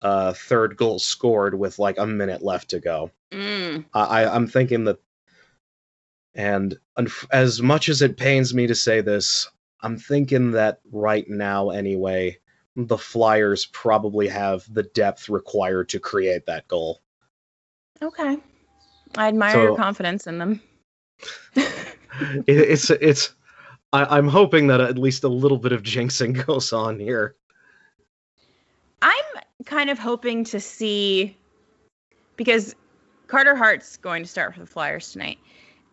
uh, 0.00 0.32
third 0.32 0.78
goal 0.78 0.98
scored 0.98 1.58
with 1.58 1.78
like 1.78 1.98
a 1.98 2.06
minute 2.06 2.42
left 2.42 2.70
to 2.70 2.80
go. 2.80 3.10
Mm. 3.30 3.84
I, 3.92 4.24
I'm 4.24 4.46
thinking 4.46 4.84
that, 4.84 4.98
and 6.34 6.78
unf- 6.98 7.28
as 7.30 7.60
much 7.60 7.90
as 7.90 8.00
it 8.00 8.16
pains 8.16 8.54
me 8.54 8.66
to 8.66 8.74
say 8.74 9.02
this, 9.02 9.46
I'm 9.82 9.98
thinking 9.98 10.52
that 10.52 10.80
right 10.90 11.28
now, 11.28 11.68
anyway, 11.68 12.38
the 12.76 12.96
Flyers 12.96 13.66
probably 13.66 14.28
have 14.28 14.64
the 14.72 14.84
depth 14.84 15.28
required 15.28 15.90
to 15.90 16.00
create 16.00 16.46
that 16.46 16.66
goal. 16.66 17.02
Okay. 18.00 18.38
I 19.16 19.28
admire 19.28 19.52
So- 19.52 19.62
your 19.62 19.76
confidence 19.76 20.26
in 20.26 20.38
them. 20.38 20.60
It, 22.46 22.58
it's 22.58 22.90
it's. 22.90 23.34
I, 23.92 24.04
I'm 24.04 24.28
hoping 24.28 24.66
that 24.66 24.80
at 24.80 24.98
least 24.98 25.24
a 25.24 25.28
little 25.28 25.56
bit 25.56 25.72
of 25.72 25.82
jinxing 25.82 26.44
goes 26.46 26.72
on 26.72 26.98
here. 26.98 27.36
I'm 29.00 29.24
kind 29.64 29.90
of 29.90 29.98
hoping 29.98 30.44
to 30.44 30.60
see 30.60 31.36
because 32.36 32.74
Carter 33.26 33.56
Hart's 33.56 33.96
going 33.96 34.22
to 34.22 34.28
start 34.28 34.54
for 34.54 34.60
the 34.60 34.66
Flyers 34.66 35.12
tonight. 35.12 35.38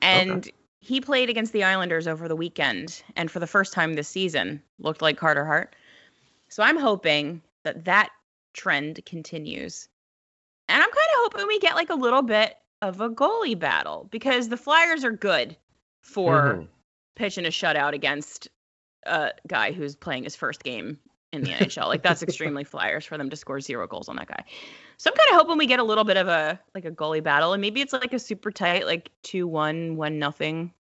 And 0.01 0.49
he 0.81 1.01
played 1.01 1.29
against 1.29 1.53
the 1.53 1.63
Islanders 1.63 2.07
over 2.07 2.27
the 2.27 2.35
weekend 2.35 3.01
and 3.15 3.29
for 3.29 3.39
the 3.39 3.47
first 3.47 3.73
time 3.73 3.93
this 3.93 4.07
season 4.07 4.61
looked 4.79 5.01
like 5.01 5.17
Carter 5.17 5.45
Hart. 5.45 5.75
So 6.49 6.63
I'm 6.63 6.77
hoping 6.77 7.41
that 7.63 7.85
that 7.85 8.09
trend 8.53 9.03
continues. 9.05 9.87
And 10.67 10.81
I'm 10.81 10.89
kind 10.89 10.95
of 10.95 11.31
hoping 11.33 11.47
we 11.47 11.59
get 11.59 11.75
like 11.75 11.89
a 11.89 11.95
little 11.95 12.21
bit 12.21 12.55
of 12.81 13.01
a 13.01 13.09
goalie 13.09 13.57
battle 13.57 14.07
because 14.11 14.49
the 14.49 14.57
Flyers 14.57 15.03
are 15.03 15.11
good 15.11 15.57
for 16.01 16.53
Mhm. 16.55 16.67
pitching 17.15 17.45
a 17.45 17.49
shutout 17.49 17.93
against 17.93 18.47
a 19.05 19.31
guy 19.47 19.71
who's 19.71 19.95
playing 19.95 20.23
his 20.23 20.35
first 20.35 20.63
game 20.63 20.99
in 21.31 21.43
the 21.43 21.51
NHL. 21.51 21.87
Like 21.87 22.03
that's 22.03 22.23
extremely 22.23 22.63
Flyers 22.63 23.05
for 23.05 23.17
them 23.17 23.29
to 23.29 23.35
score 23.35 23.59
zero 23.59 23.87
goals 23.87 24.09
on 24.09 24.15
that 24.17 24.27
guy. 24.27 24.43
So 24.97 25.09
I'm 25.09 25.15
kind 25.15 25.29
of 25.31 25.35
hoping 25.45 25.57
we 25.57 25.65
get 25.67 25.79
a 25.79 25.83
little 25.83 26.03
bit 26.03 26.17
of 26.17 26.27
a 26.27 26.59
like 26.75 26.85
a 26.85 26.91
goalie 26.91 27.23
battle, 27.23 27.53
and 27.53 27.61
maybe 27.61 27.81
it's 27.81 27.93
like 27.93 28.13
a 28.13 28.19
super 28.19 28.51
tight, 28.51 28.85
like 28.85 29.11
two 29.23 29.47
one 29.47 29.95
one 29.95 30.19
nothing 30.19 30.73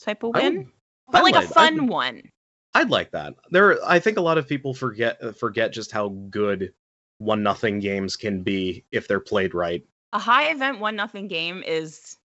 type 0.00 0.22
of 0.22 0.34
win, 0.34 0.56
would- 0.58 0.66
but 1.10 1.18
I'd 1.18 1.22
like 1.22 1.34
a 1.34 1.38
like- 1.38 1.44
I'd- 1.46 1.54
fun 1.78 1.86
one. 1.86 2.30
I'd 2.76 2.90
like 2.90 3.12
that. 3.12 3.34
There, 3.50 3.78
I 3.86 4.00
think 4.00 4.16
a 4.18 4.20
lot 4.20 4.36
of 4.38 4.48
people 4.48 4.74
forget 4.74 5.36
forget 5.36 5.72
just 5.72 5.92
how 5.92 6.08
good 6.08 6.74
one 7.18 7.42
nothing 7.44 7.78
games 7.78 8.16
can 8.16 8.42
be 8.42 8.84
if 8.90 9.06
they're 9.06 9.20
played 9.20 9.54
right. 9.54 9.84
A 10.14 10.18
high 10.18 10.50
event 10.52 10.78
one 10.78 10.94
nothing 10.94 11.26
game 11.26 11.64
is 11.66 12.16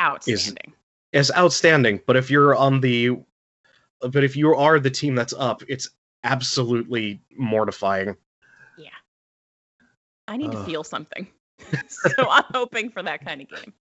outstanding. 0.00 0.74
It's 1.12 1.30
outstanding, 1.36 2.00
but 2.06 2.16
if 2.16 2.30
you're 2.30 2.54
on 2.54 2.80
the, 2.80 3.18
but 4.00 4.22
if 4.22 4.36
you 4.36 4.54
are 4.54 4.78
the 4.78 4.90
team 4.90 5.16
that's 5.16 5.34
up, 5.34 5.64
it's 5.66 5.90
absolutely 6.22 7.20
mortifying. 7.36 8.16
Yeah. 8.78 8.90
I 10.28 10.36
need 10.36 10.52
to 10.52 10.64
feel 10.64 10.84
something, 10.84 11.26
so 11.88 12.10
I'm 12.30 12.44
hoping 12.54 12.90
for 12.90 13.02
that 13.02 13.24
kind 13.24 13.42
of 13.42 13.48
game. 13.48 13.72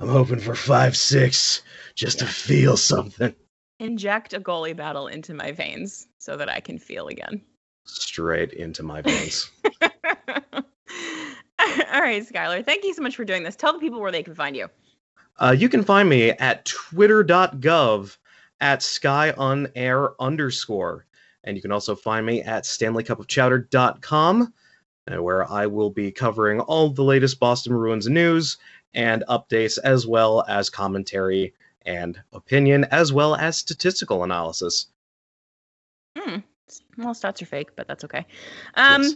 I'm 0.00 0.08
hoping 0.08 0.40
for 0.40 0.54
five 0.54 0.96
six 0.96 1.62
just 1.94 2.20
to 2.20 2.26
feel 2.26 2.78
something. 2.78 3.34
Inject 3.80 4.32
a 4.32 4.40
goalie 4.40 4.74
battle 4.74 5.08
into 5.08 5.34
my 5.34 5.52
veins 5.52 6.08
so 6.18 6.38
that 6.38 6.48
I 6.48 6.60
can 6.60 6.78
feel 6.78 7.08
again. 7.08 7.42
Straight 7.84 8.54
into 8.54 8.82
my 8.82 9.02
veins. 9.02 9.50
All 11.92 12.00
right, 12.00 12.26
Skylar. 12.26 12.64
Thank 12.64 12.84
you 12.84 12.94
so 12.94 13.02
much 13.02 13.16
for 13.16 13.24
doing 13.24 13.42
this. 13.42 13.56
Tell 13.56 13.72
the 13.72 13.78
people 13.78 14.00
where 14.00 14.12
they 14.12 14.22
can 14.22 14.34
find 14.34 14.56
you. 14.56 14.68
Uh, 15.38 15.54
you 15.56 15.68
can 15.68 15.82
find 15.82 16.08
me 16.08 16.30
at 16.30 16.64
twitter.gov 16.64 18.16
at 18.60 18.80
skyonair 18.80 20.14
underscore. 20.20 21.06
And 21.44 21.56
you 21.56 21.62
can 21.62 21.72
also 21.72 21.94
find 21.94 22.24
me 22.24 22.42
at 22.42 22.64
stanleycupofchowder.com. 22.64 24.52
uh, 25.12 25.22
where 25.22 25.50
I 25.50 25.66
will 25.66 25.90
be 25.90 26.10
covering 26.10 26.60
all 26.60 26.88
the 26.88 27.02
latest 27.02 27.38
Boston 27.38 27.74
Bruins 27.74 28.08
news 28.08 28.56
and 28.94 29.24
updates, 29.28 29.78
as 29.82 30.06
well 30.06 30.44
as 30.48 30.70
commentary 30.70 31.52
and 31.84 32.18
opinion, 32.32 32.84
as 32.90 33.12
well 33.12 33.34
as 33.34 33.58
statistical 33.58 34.24
analysis. 34.24 34.86
Hmm. 36.16 36.38
Well, 36.96 37.12
stats 37.12 37.42
are 37.42 37.46
fake, 37.46 37.76
but 37.76 37.86
that's 37.86 38.04
okay. 38.04 38.24
Um, 38.74 39.02
Yes. 39.02 39.14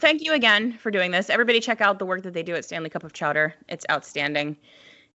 Thank 0.00 0.22
you 0.22 0.32
again 0.32 0.78
for 0.78 0.90
doing 0.90 1.10
this. 1.10 1.30
Everybody, 1.30 1.60
check 1.60 1.80
out 1.80 1.98
the 1.98 2.06
work 2.06 2.22
that 2.22 2.32
they 2.34 2.42
do 2.42 2.54
at 2.54 2.64
Stanley 2.64 2.90
Cup 2.90 3.04
of 3.04 3.12
Chowder. 3.12 3.54
It's 3.68 3.86
outstanding. 3.90 4.56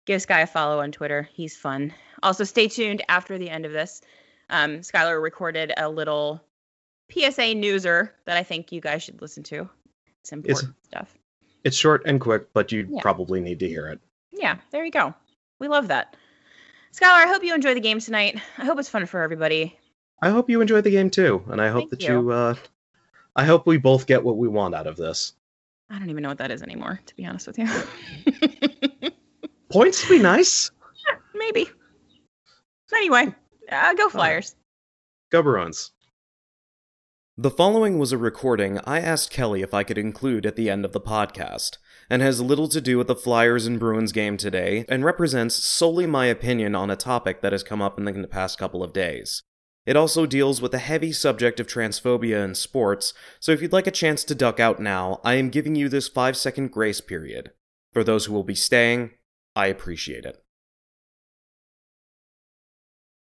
Give 0.05 0.23
Sky 0.23 0.41
a 0.41 0.47
follow 0.47 0.81
on 0.81 0.93
Twitter. 0.93 1.29
He's 1.33 1.57
fun. 1.57 1.93
Also, 2.23 2.45
stay 2.45 2.69
tuned 2.69 3.03
after 3.09 3.39
the 3.39 3.51
end 3.51 3.67
of 3.67 3.73
this. 3.73 4.01
Um, 4.51 4.79
Skylar 4.79 5.21
recorded 5.21 5.73
a 5.77 5.89
little 5.89 6.41
PSA 7.11 7.55
newser 7.55 8.11
that 8.25 8.37
I 8.37 8.43
think 8.43 8.71
you 8.73 8.81
guys 8.81 9.03
should 9.03 9.21
listen 9.21 9.43
to. 9.45 9.69
It's 10.21 10.33
important 10.33 10.75
stuff. 10.85 11.13
It's 11.65 11.77
short 11.77 12.03
and 12.07 12.21
quick, 12.21 12.53
but 12.53 12.71
you 12.71 12.87
Yeah. 12.89 13.03
probably 13.03 13.41
need 13.41 13.59
to 13.61 13.69
hear 13.69 13.89
it. 13.89 14.01
Yeah, 14.33 14.59
there 14.71 14.85
you 14.85 14.91
go. 14.93 15.15
We 15.59 15.67
love 15.69 15.89
that. 15.89 16.17
Skylar, 16.93 17.25
I 17.25 17.27
hope 17.27 17.43
you 17.43 17.55
enjoy 17.55 17.75
the 17.75 17.81
game 17.81 17.99
tonight. 18.01 18.41
I 18.59 18.65
hope 18.65 18.79
it's 18.79 18.89
fun 18.89 19.07
for 19.07 19.21
everybody. 19.23 19.77
I 20.23 20.31
hope 20.31 20.49
you 20.49 20.61
enjoy 20.61 20.81
the 20.81 20.91
game 20.91 21.11
too, 21.11 21.45
and 21.49 21.61
I 21.61 21.69
hope 21.69 21.83
Thank 21.83 21.91
that 21.91 22.03
you. 22.05 22.21
you. 22.23 22.31
uh, 22.31 22.55
I 23.37 23.45
hope 23.45 23.67
we 23.67 23.77
both 23.77 24.07
get 24.07 24.25
what 24.25 24.39
we 24.39 24.49
want 24.49 24.75
out 24.75 24.87
of 24.87 24.97
this. 24.97 25.35
I 25.91 25.99
don't 25.99 26.09
even 26.09 26.23
know 26.23 26.31
what 26.31 26.39
that 26.39 26.51
is 26.51 26.63
anymore, 26.63 26.99
to 27.05 27.15
be 27.17 27.27
honest 27.27 27.47
with 27.47 27.59
you. 27.59 27.69
Points 29.71 30.09
would 30.09 30.17
be 30.17 30.23
nice. 30.23 30.71
Maybe. 31.35 31.69
Anyway, 32.95 33.35
uh, 33.71 33.95
go 33.95 34.09
Flyers. 34.09 34.57
Go 35.31 35.43
Bruins. 35.43 35.93
The 37.37 37.51
following 37.51 37.99
was 37.99 38.11
a 38.11 38.19
recording 38.19 38.81
I 38.87 39.01
asked 39.01 39.31
Kelly 39.31 39.61
if 39.61 39.75
I 39.75 39.83
could 39.83 39.99
include 39.99 40.47
at 40.47 40.57
the 40.57 40.71
end 40.71 40.87
of 40.87 40.93
the 40.93 41.01
podcast, 41.01 41.77
and 42.09 42.23
has 42.23 42.41
little 42.41 42.69
to 42.69 42.81
do 42.81 42.97
with 42.97 43.09
the 43.09 43.15
Flyers 43.15 43.67
and 43.67 43.79
Bruins 43.79 44.13
game 44.13 44.39
today, 44.39 44.87
and 44.89 45.05
represents 45.05 45.57
solely 45.57 46.07
my 46.07 46.25
opinion 46.25 46.75
on 46.75 46.89
a 46.89 46.97
topic 46.97 47.43
that 47.43 47.53
has 47.53 47.63
come 47.63 47.83
up 47.83 47.99
in 47.99 48.07
the 48.07 48.27
past 48.27 48.59
couple 48.59 48.83
of 48.83 48.95
days. 48.95 49.43
It 49.87 49.97
also 49.97 50.27
deals 50.27 50.61
with 50.61 50.73
the 50.73 50.79
heavy 50.79 51.13
subject 51.13 51.61
of 51.61 51.69
transphobia 51.69 52.45
in 52.45 52.57
sports, 52.57 53.15
so 53.39 53.53
if 53.53 53.63
you'd 53.63 53.73
like 53.73 53.87
a 53.87 53.93
chance 53.93 54.25
to 54.25 54.35
duck 54.35 54.59
out 54.59 54.81
now, 54.81 55.21
I 55.25 55.35
am 55.35 55.49
giving 55.49 55.77
you 55.77 55.89
this 55.89 56.09
5 56.09 56.37
second 56.37 56.73
grace 56.73 57.01
period. 57.01 57.53
For 57.93 58.03
those 58.03 58.27
who 58.27 58.35
will 58.35 58.45
be 58.45 58.57
staying, 58.57 59.13
I 59.55 59.69
appreciate 59.69 60.25
it. 60.25 60.43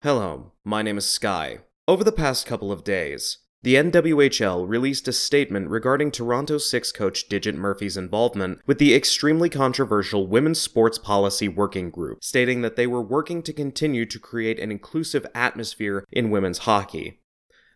Hello, 0.02 0.52
my 0.64 0.80
name 0.80 0.96
is 0.96 1.06
Sky. 1.06 1.58
Over 1.88 2.04
the 2.04 2.12
past 2.12 2.46
couple 2.46 2.70
of 2.70 2.84
days, 2.84 3.38
the 3.64 3.76
NWHL 3.76 4.68
released 4.68 5.08
a 5.08 5.12
statement 5.12 5.70
regarding 5.70 6.10
Toronto 6.10 6.58
Six 6.58 6.92
coach 6.92 7.30
Digit 7.30 7.54
Murphy's 7.54 7.96
involvement 7.96 8.60
with 8.66 8.76
the 8.76 8.94
extremely 8.94 9.48
controversial 9.48 10.26
Women's 10.26 10.60
Sports 10.60 10.98
Policy 10.98 11.48
Working 11.48 11.88
Group, 11.88 12.22
stating 12.22 12.60
that 12.60 12.76
they 12.76 12.86
were 12.86 13.00
working 13.00 13.42
to 13.42 13.54
continue 13.54 14.04
to 14.04 14.18
create 14.18 14.60
an 14.60 14.70
inclusive 14.70 15.26
atmosphere 15.34 16.04
in 16.12 16.28
women's 16.28 16.58
hockey. 16.58 17.22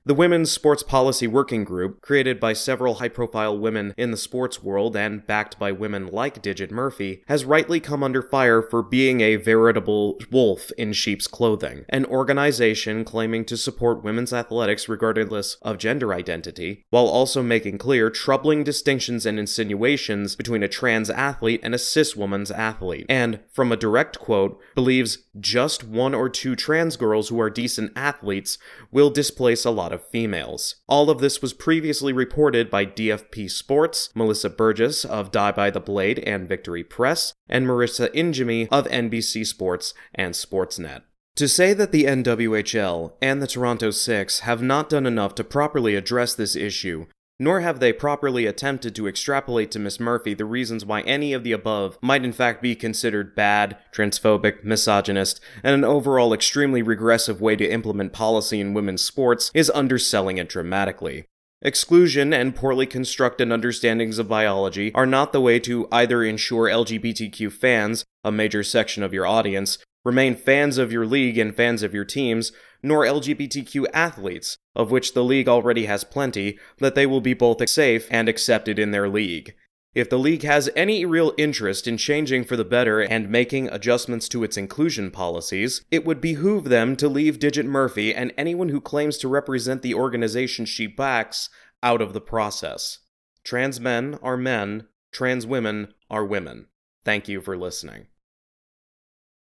The 0.07 0.15
Women's 0.15 0.51
Sports 0.51 0.83
Policy 0.83 1.27
Working 1.27 1.65
Group, 1.65 2.01
created 2.01 2.41
by 2.41 2.53
several 2.53 2.95
high 2.95 3.09
profile 3.09 3.59
women 3.59 3.93
in 3.99 4.11
the 4.11 4.17
sports 4.17 4.63
world 4.63 4.97
and 4.97 5.27
backed 5.27 5.59
by 5.59 5.73
women 5.73 6.07
like 6.07 6.41
Digit 6.41 6.71
Murphy, 6.71 7.23
has 7.27 7.45
rightly 7.45 7.79
come 7.81 8.03
under 8.03 8.23
fire 8.23 8.63
for 8.63 8.83
being 8.83 9.21
a 9.21 9.37
veritable 9.37 10.19
wolf 10.31 10.71
in 10.79 10.93
sheep's 10.93 11.27
clothing. 11.27 11.85
An 11.91 12.07
organization 12.07 13.05
claiming 13.05 13.45
to 13.47 13.57
support 13.57 14.05
women's 14.05 14.33
athletics 14.33 14.89
regardless 14.89 15.57
of 15.63 15.79
gender 15.79 16.15
identity, 16.15 16.87
while 16.91 17.07
also 17.07 17.43
making 17.43 17.77
clear 17.77 18.09
troubling 18.09 18.65
distinctions 18.65 19.27
and 19.27 19.39
insinuations 19.39 20.37
between 20.37 20.63
a 20.63 20.69
trans 20.69 21.11
athlete 21.11 21.61
and 21.63 21.75
a 21.75 21.79
cis 21.79 22.17
woman's 22.17 22.51
athlete. 22.51 23.05
And, 23.09 23.41
from 23.53 23.73
a 23.73 23.77
direct 23.77 24.19
quote, 24.19 24.59
believes 24.75 25.19
just 25.39 25.85
one 25.85 26.15
or 26.15 26.29
two 26.29 26.57
trans 26.57 26.97
girls 26.97 27.29
who 27.29 27.41
are 27.41 27.51
decent 27.51 27.93
athletes 27.95 28.59
will 28.91 29.11
displace 29.11 29.65
a 29.65 29.71
lot 29.71 29.93
of 29.93 29.98
females. 29.99 30.77
All 30.89 31.11
of 31.11 31.21
this 31.21 31.43
was 31.43 31.53
previously 31.53 32.13
reported 32.13 32.71
by 32.71 32.87
DFP 32.87 33.51
Sports, 33.51 34.11
Melissa 34.15 34.51
Burgess 34.51 35.05
of 35.05 35.31
Die 35.31 35.53
by 35.53 35.71
the 35.71 35.81
Blade 35.81 36.19
and 36.21 36.49
Victory 36.49 36.85
Press, 36.85 37.33
and 37.49 37.67
Marissa 37.67 38.09
Ingemi 38.15 38.69
of 38.71 38.87
NBC 38.89 39.47
Sports 39.47 39.95
and 40.15 40.35
Sportsnet. 40.35 41.03
To 41.37 41.47
say 41.47 41.73
that 41.73 41.93
the 41.93 42.05
NWHL 42.05 43.13
and 43.23 43.41
the 43.41 43.47
Toronto 43.47 43.93
Six 43.93 44.41
have 44.41 44.61
not 44.61 44.89
done 44.89 45.07
enough 45.07 45.37
to 45.37 45.45
properly 45.45 45.95
address 45.95 46.35
this 46.35 46.57
issue, 46.57 47.07
nor 47.39 47.61
have 47.61 47.81
they 47.81 47.93
properly 47.93 48.47
attempted 48.47 48.95
to 48.95 49.07
extrapolate 49.07 49.71
to 49.71 49.79
Miss 49.79 50.01
Murphy 50.01 50.35
the 50.35 50.45
reasons 50.45 50.85
why 50.85 51.03
any 51.03 51.33
of 51.33 51.45
the 51.45 51.53
above 51.53 51.99
might 52.03 52.25
in 52.25 52.33
fact 52.33 52.63
be 52.63 52.75
considered 52.75 53.35
bad, 53.35 53.77
transphobic, 53.93 54.65
misogynist, 54.65 55.41
and 55.63 55.75
an 55.75 55.85
overall 55.85 56.33
extremely 56.33 56.83
regressive 56.83 57.41
way 57.41 57.57
to 57.57 57.69
implement 57.69 58.13
policy 58.13 58.61
in 58.61 58.75
women's 58.75 59.03
sports 59.03 59.51
is 59.55 59.71
underselling 59.71 60.39
it 60.39 60.49
dramatically. 60.49 61.27
Exclusion 61.61 62.33
and 62.33 62.55
poorly 62.55 62.87
constructed 62.87 63.51
understandings 63.51 64.21
of 64.21 64.29
biology 64.29 64.95
are 64.95 65.07
not 65.07 65.33
the 65.33 65.41
way 65.41 65.59
to 65.59 65.89
either 65.91 66.23
ensure 66.23 66.69
LGBTQ 66.69 67.51
fans, 67.51 68.05
a 68.23 68.31
major 68.31 68.63
section 68.63 69.03
of 69.03 69.13
your 69.13 69.27
audience, 69.27 69.79
remain 70.05 70.37
fans 70.37 70.79
of 70.79 70.93
your 70.93 71.05
league 71.05 71.37
and 71.37 71.57
fans 71.57 71.83
of 71.83 71.93
your 71.93 72.05
teams, 72.05 72.53
nor 72.83 73.05
LGBTQ 73.05 73.87
athletes, 73.93 74.59
of 74.75 74.91
which 74.91 75.15
the 75.15 75.25
league 75.25 75.49
already 75.49 75.87
has 75.87 76.05
plenty, 76.05 76.59
that 76.79 76.95
they 76.95 77.07
will 77.07 77.21
be 77.21 77.35
both 77.35 77.69
safe 77.69 78.07
and 78.11 78.29
accepted 78.29 78.79
in 78.79 78.91
their 78.91 79.09
league. 79.09 79.55
If 79.95 80.11
the 80.11 80.19
league 80.19 80.43
has 80.43 80.71
any 80.77 81.05
real 81.05 81.33
interest 81.39 81.89
in 81.89 81.97
changing 81.97 82.45
for 82.45 82.57
the 82.57 82.65
better 82.65 83.01
and 83.01 83.31
making 83.31 83.69
adjustments 83.69 84.29
to 84.29 84.45
its 84.45 84.57
inclusion 84.57 85.11
policies, 85.11 85.83
it 85.91 86.05
would 86.05 86.21
behoove 86.21 86.65
them 86.65 86.95
to 86.97 87.09
leave 87.09 87.39
Digit 87.39 87.67
Murphy 87.67 88.15
and 88.15 88.33
anyone 88.37 88.69
who 88.69 88.81
claims 88.81 89.19
to 89.19 89.29
represent 89.29 89.83
the 89.83 89.95
organization 89.95 90.67
she 90.67 90.87
backs 90.87 91.49
out 91.83 92.03
of 92.03 92.13
the 92.13 92.21
process. 92.21 92.99
Trans 93.43 93.81
men 93.81 94.19
are 94.23 94.37
men, 94.37 94.87
trans 95.11 95.47
women 95.47 95.95
are 96.11 96.25
women. 96.25 96.67
Thank 97.05 97.27
you 97.27 97.41
for 97.41 97.57
listening. 97.57 98.07